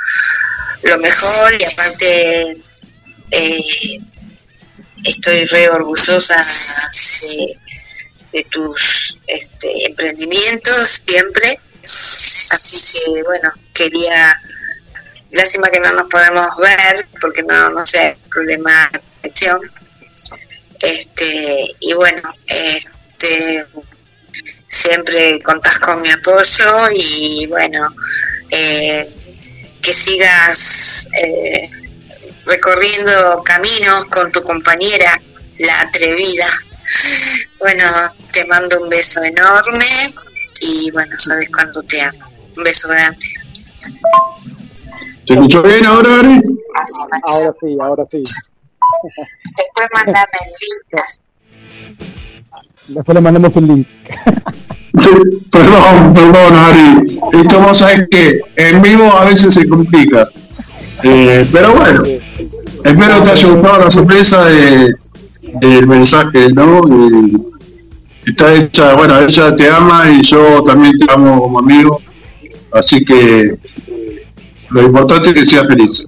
[0.83, 2.63] lo mejor y aparte
[3.33, 4.01] eh,
[5.05, 7.58] estoy re orgullosa de,
[8.33, 11.59] de tus este, emprendimientos siempre.
[11.83, 14.39] Así que bueno, quería,
[15.33, 19.61] lástima que no nos podemos ver porque no, no sé, problema de conexión.
[20.81, 23.67] Este, y bueno, este,
[24.69, 27.95] siempre contás con mi apoyo y bueno,
[28.51, 29.13] eh,
[29.83, 31.71] que sigas eh,
[32.45, 35.21] recorriendo caminos con tu compañera,
[35.59, 36.47] la atrevida.
[37.59, 37.85] Bueno,
[38.33, 40.15] te mando un beso enorme
[40.61, 42.19] y bueno, sabes cuánto te amo.
[42.57, 43.27] Un beso grande.
[45.27, 46.41] ¿Te escuchó bien ahora, Ari?
[47.25, 48.23] Ahora sí, ahora sí.
[49.57, 51.03] Después mandame el link.
[52.89, 53.89] Después le mandamos un link.
[55.01, 55.11] Sí,
[55.53, 57.21] Perdón, perdón, Ari.
[57.33, 60.29] Esto vos sabés que en vivo a veces se complica.
[61.05, 62.03] Eh, pero bueno,
[62.85, 64.95] espero te haya gustado la sorpresa de,
[65.55, 66.83] del mensaje, ¿no?
[66.89, 72.01] Y está hecha, bueno, ella te ama y yo también te amo como amigo.
[72.73, 73.57] Así que
[74.71, 76.07] lo importante es que seas feliz.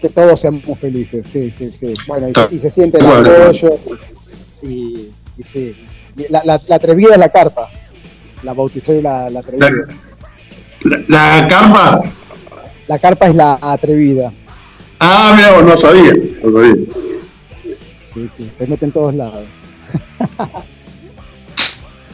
[0.00, 1.94] Que todos seamos felices, sí, sí, sí.
[2.06, 3.30] Bueno, y, se siente el Bueno.
[3.30, 3.78] apoyo.
[4.62, 5.74] Y, y sí.
[6.28, 7.68] La, la, la atrevida es la carpa.
[8.42, 9.70] La bauticé la, la atrevida.
[10.82, 12.02] La, la carpa.
[12.86, 14.30] La carpa es la atrevida.
[15.00, 16.12] Ah, mira, no sabía.
[16.42, 16.74] No sabía.
[18.14, 18.50] Sí, sí.
[18.58, 19.44] Se mete en todos lados.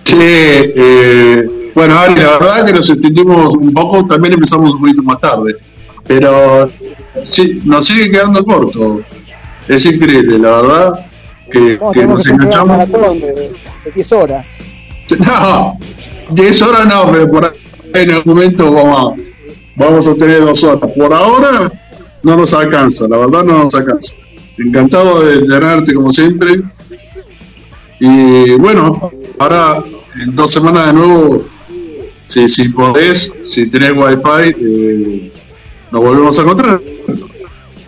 [0.04, 5.02] Che, eh, bueno, Ari, la verdad que nos extendimos un poco, también empezamos un poquito
[5.02, 5.56] más tarde,
[6.06, 6.68] pero
[7.22, 9.02] sí, nos sigue quedando corto.
[9.68, 11.06] Es increíble, la verdad,
[11.50, 12.68] que, No, que nos que enganchamos.
[12.76, 14.46] maratón de, de 10 horas.
[15.18, 15.76] No,
[16.30, 19.22] 10 horas no, pero por ahí en algún momento vamos a,
[19.76, 20.90] vamos a tener dos horas.
[20.96, 21.70] Por ahora
[22.22, 24.14] no nos alcanza, la verdad no nos alcanza.
[24.60, 26.60] Encantado de tenerte como siempre.
[27.98, 29.82] Y bueno, ahora
[30.20, 31.44] en dos semanas de nuevo,
[32.26, 35.32] si, si podés, si tenés wifi, eh,
[35.90, 36.80] nos volvemos a encontrar.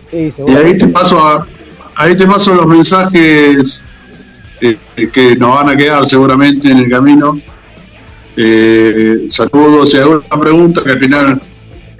[0.09, 1.47] Sí, Y ahí te paso a,
[1.95, 3.85] ahí te paso los mensajes
[4.61, 4.77] eh,
[5.11, 7.39] que nos van a quedar seguramente en el camino.
[8.35, 11.41] Eh, saludos y alguna pregunta que al final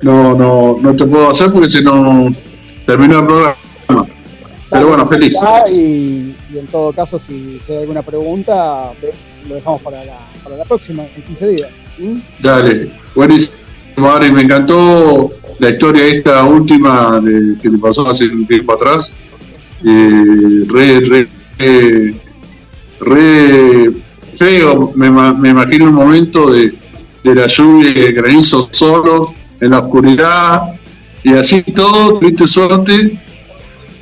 [0.01, 2.34] no, no, no te puedo hacer porque si no
[2.86, 3.62] terminó el programa.
[4.74, 5.36] Pero bueno, feliz.
[5.71, 8.91] Y, y en todo caso, si, si hay alguna pregunta,
[9.47, 11.69] lo dejamos para la, para la próxima, en 15 días.
[11.97, 12.17] ¿Mm?
[12.41, 13.53] Dale, buenísimo,
[14.11, 19.13] Ari, me encantó la historia esta última de- que te pasó hace un tiempo atrás.
[19.86, 21.28] Eh, re, re,
[21.59, 22.15] re,
[22.99, 23.91] re
[24.38, 26.74] feo, me, me imagino un momento de,
[27.24, 30.74] de la lluvia y granizo solo, en la oscuridad,
[31.24, 33.19] y así todo, tuviste suerte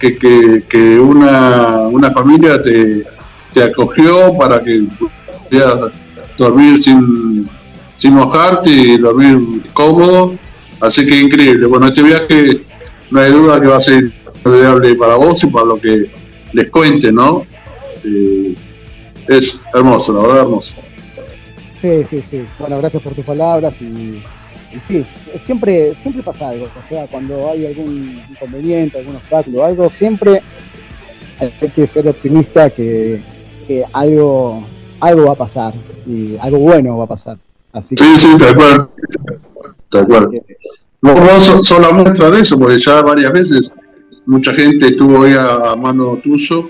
[0.01, 3.05] que, que, que una, una familia te,
[3.53, 4.83] te acogió para que
[5.47, 5.91] pudieras
[6.37, 7.47] dormir sin,
[7.97, 9.37] sin mojarte y dormir
[9.73, 10.33] cómodo.
[10.81, 11.67] Así que increíble.
[11.67, 12.61] Bueno, este viaje
[13.11, 14.11] no hay duda que va a ser
[14.43, 16.09] inolvidable para vos y para lo que
[16.53, 17.45] les cuente, ¿no?
[18.03, 18.55] Eh,
[19.27, 20.73] es hermoso, la verdad, hermoso.
[21.79, 22.45] Sí, sí, sí.
[22.57, 24.21] Bueno, gracias por tus palabras y
[24.87, 25.05] sí,
[25.45, 26.65] siempre, siempre pasa algo.
[26.65, 30.41] O sea, cuando hay algún inconveniente, algún obstáculo, algo, siempre
[31.39, 33.21] hay que ser optimista que,
[33.67, 34.63] que algo,
[34.99, 35.73] algo va a pasar
[36.05, 37.37] y algo bueno va a pasar.
[37.73, 38.89] Así que, Sí, sí, tal cual.
[39.89, 40.29] Tal cual.
[41.01, 43.73] Vos, vos sos, sos la muestra de eso, porque ya varias veces
[44.25, 46.69] mucha gente estuvo ahí a, a mano tuyo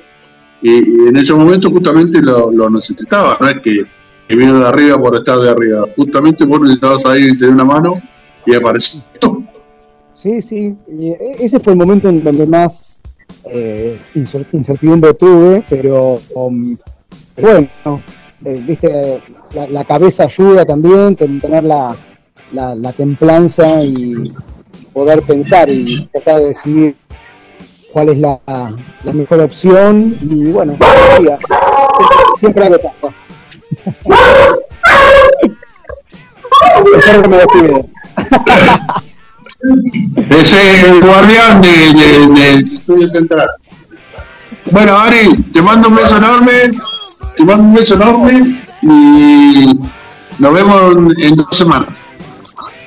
[0.62, 3.84] y, y en ese momento justamente lo, lo necesitaba, no es que,
[4.28, 7.54] que vino de arriba por estar de arriba, justamente vos necesitabas ahí y te dio
[7.54, 8.02] una mano
[8.46, 9.02] y apareció.
[10.14, 13.02] Sí, sí, y e- ese fue el momento en donde más
[13.46, 16.78] eh, incer- incertidumbre tuve, pero um,
[17.42, 17.68] bueno,
[18.46, 19.20] eh, viste,
[19.70, 21.96] la, cabeza ayuda también, ten- tener la,
[22.54, 24.32] la, la templanza y
[24.94, 26.96] poder pensar y tratar de decidir
[27.92, 30.78] cuál es la, la mejor opción y bueno,
[32.40, 33.14] siempre algo pasa.
[40.30, 43.48] Es el guardián de- de- del estudio central.
[44.72, 46.52] Bueno, Ari, te mando un beso enorme,
[47.36, 49.80] te mando un beso enorme y
[50.40, 51.98] nos vemos en- en dos semanas.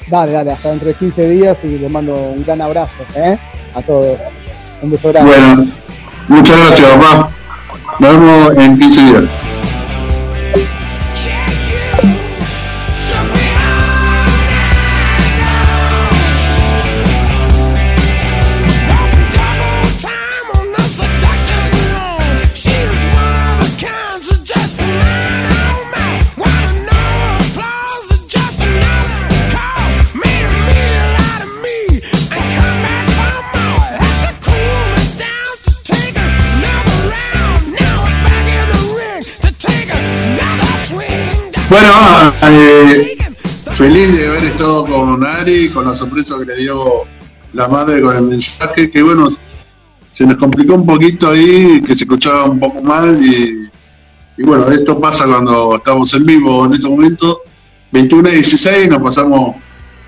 [0.09, 3.39] Dale, dale, hasta dentro de 15 días y les mando un gran abrazo ¿eh?
[3.75, 4.19] a todos.
[4.83, 5.31] Un beso grande.
[5.35, 5.67] Bueno,
[6.29, 7.31] muchas gracias, papá.
[7.99, 9.23] Nos vemos en 15 días.
[41.75, 41.91] Bueno,
[42.51, 43.19] eh,
[43.73, 47.03] feliz de haber estado con Ari, con la sorpresa que le dio
[47.53, 49.27] la madre con el mensaje, que bueno,
[50.13, 53.69] se nos complicó un poquito ahí, que se escuchaba un poco mal y,
[54.45, 57.41] bueno, esto pasa cuando estamos en vivo en este momento,
[57.91, 59.57] 21 y 16, nos pasamos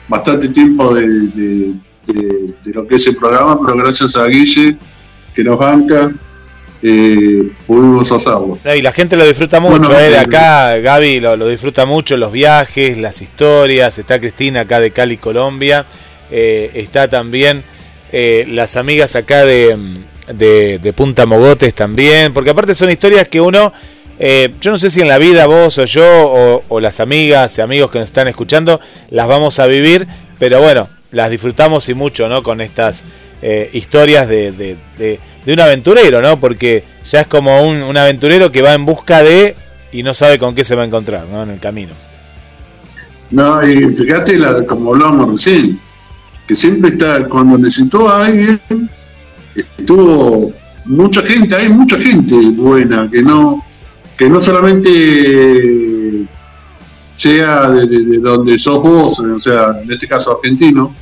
[0.07, 1.75] bastante tiempo de
[2.67, 4.79] lo que es el programa, pero gracias a Guille,
[5.35, 6.15] que nos banca,
[6.83, 8.59] eh, pudimos hacerlo.
[8.63, 11.49] No, y la gente lo disfruta mucho, Bueno, eh, de eh, acá Gaby lo, lo
[11.49, 15.87] disfruta mucho, los viajes, las historias, está Cristina acá de Cali, Colombia,
[16.31, 17.63] eh, está también
[18.13, 19.77] las amigas acá de,
[20.33, 23.75] de, de Punta Mogotes también, porque aparte son historias que uno,
[24.19, 27.61] yo no sé si en la vida vos o yo o, o las amigas y
[27.61, 28.81] amigos que nos están escuchando
[29.11, 30.07] las vamos a vivir,
[30.39, 32.43] pero bueno, las disfrutamos y mucho, ¿no?
[32.43, 33.05] Con estas
[33.75, 36.39] historias de, de, de- un aventurero, ¿no?
[36.39, 39.55] Porque ya es como un, un aventurero que va en busca de
[39.93, 41.43] y no sabe con qué se va a encontrar, ¿no?
[41.45, 41.95] En el camino.
[43.31, 45.79] No, y fíjate, como hablábamos recién,
[46.47, 48.61] que siempre está, cuando necesitó a alguien,
[49.79, 50.53] estuvo
[50.85, 53.65] mucha gente, hay mucha gente buena, que no,
[54.17, 56.27] que no solamente
[57.15, 60.95] sea de, de- de donde sos vos, o sea, en este caso argentino,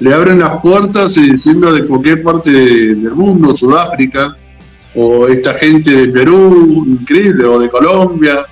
[0.00, 4.36] le abren las puertas y siendo de cualquier parte de- del mundo, Sudáfrica,
[4.94, 8.44] o esta gente de Perú, increíble, o de Colombia,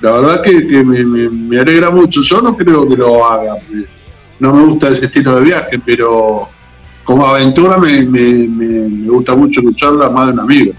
[0.00, 2.22] la verdad que, que me, me- me alegra mucho.
[2.22, 3.56] Yo no creo que lo haga.
[4.40, 6.48] No me gusta ese estilo de viaje, pero
[7.04, 10.72] como aventura me, me- gusta mucho escucharla más de un amigo.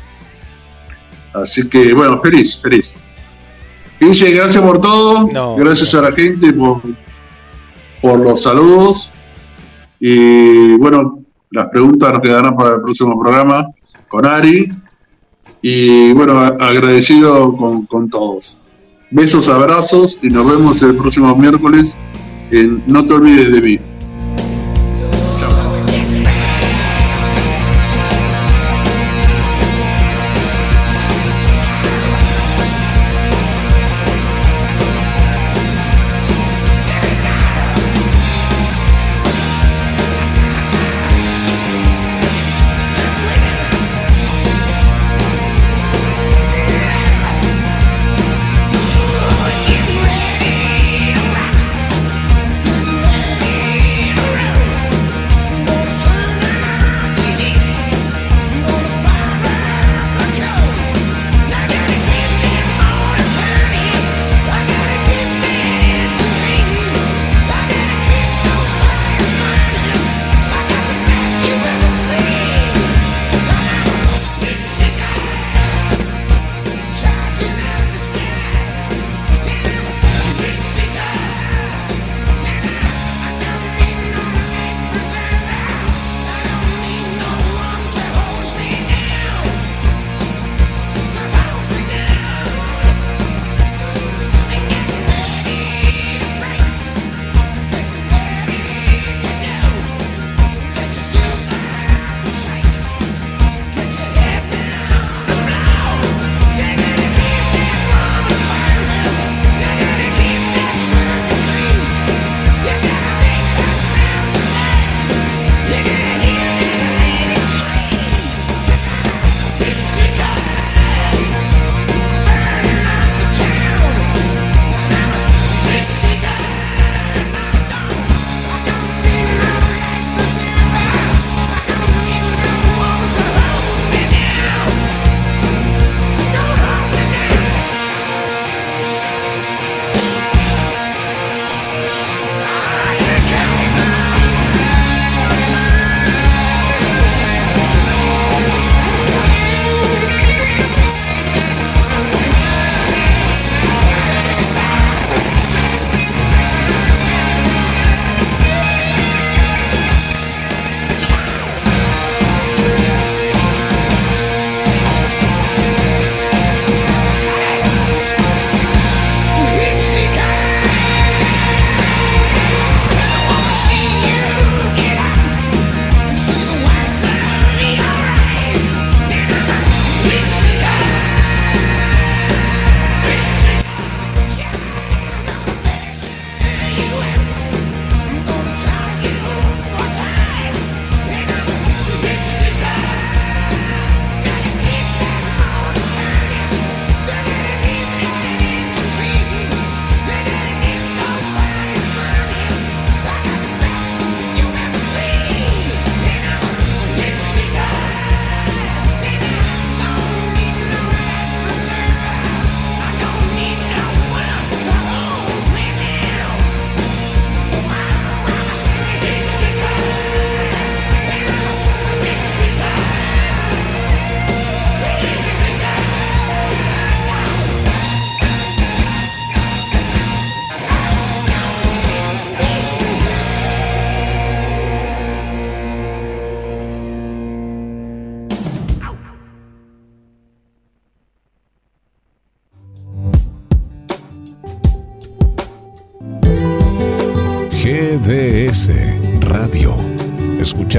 [1.33, 2.93] Así que, bueno, feliz, feliz.
[3.99, 5.29] Guille, gracias por todo.
[5.33, 6.81] No, gracias, a la gente por,
[8.01, 9.13] por los saludos.
[10.05, 13.69] Y bueno, las preguntas nos quedarán para el próximo programa
[14.09, 14.69] con Ari.
[15.61, 18.57] Y bueno, agradecido con, con todos.
[19.11, 22.01] Besos, abrazos y nos vemos el próximo miércoles
[22.51, 23.79] en No te olvides de mí.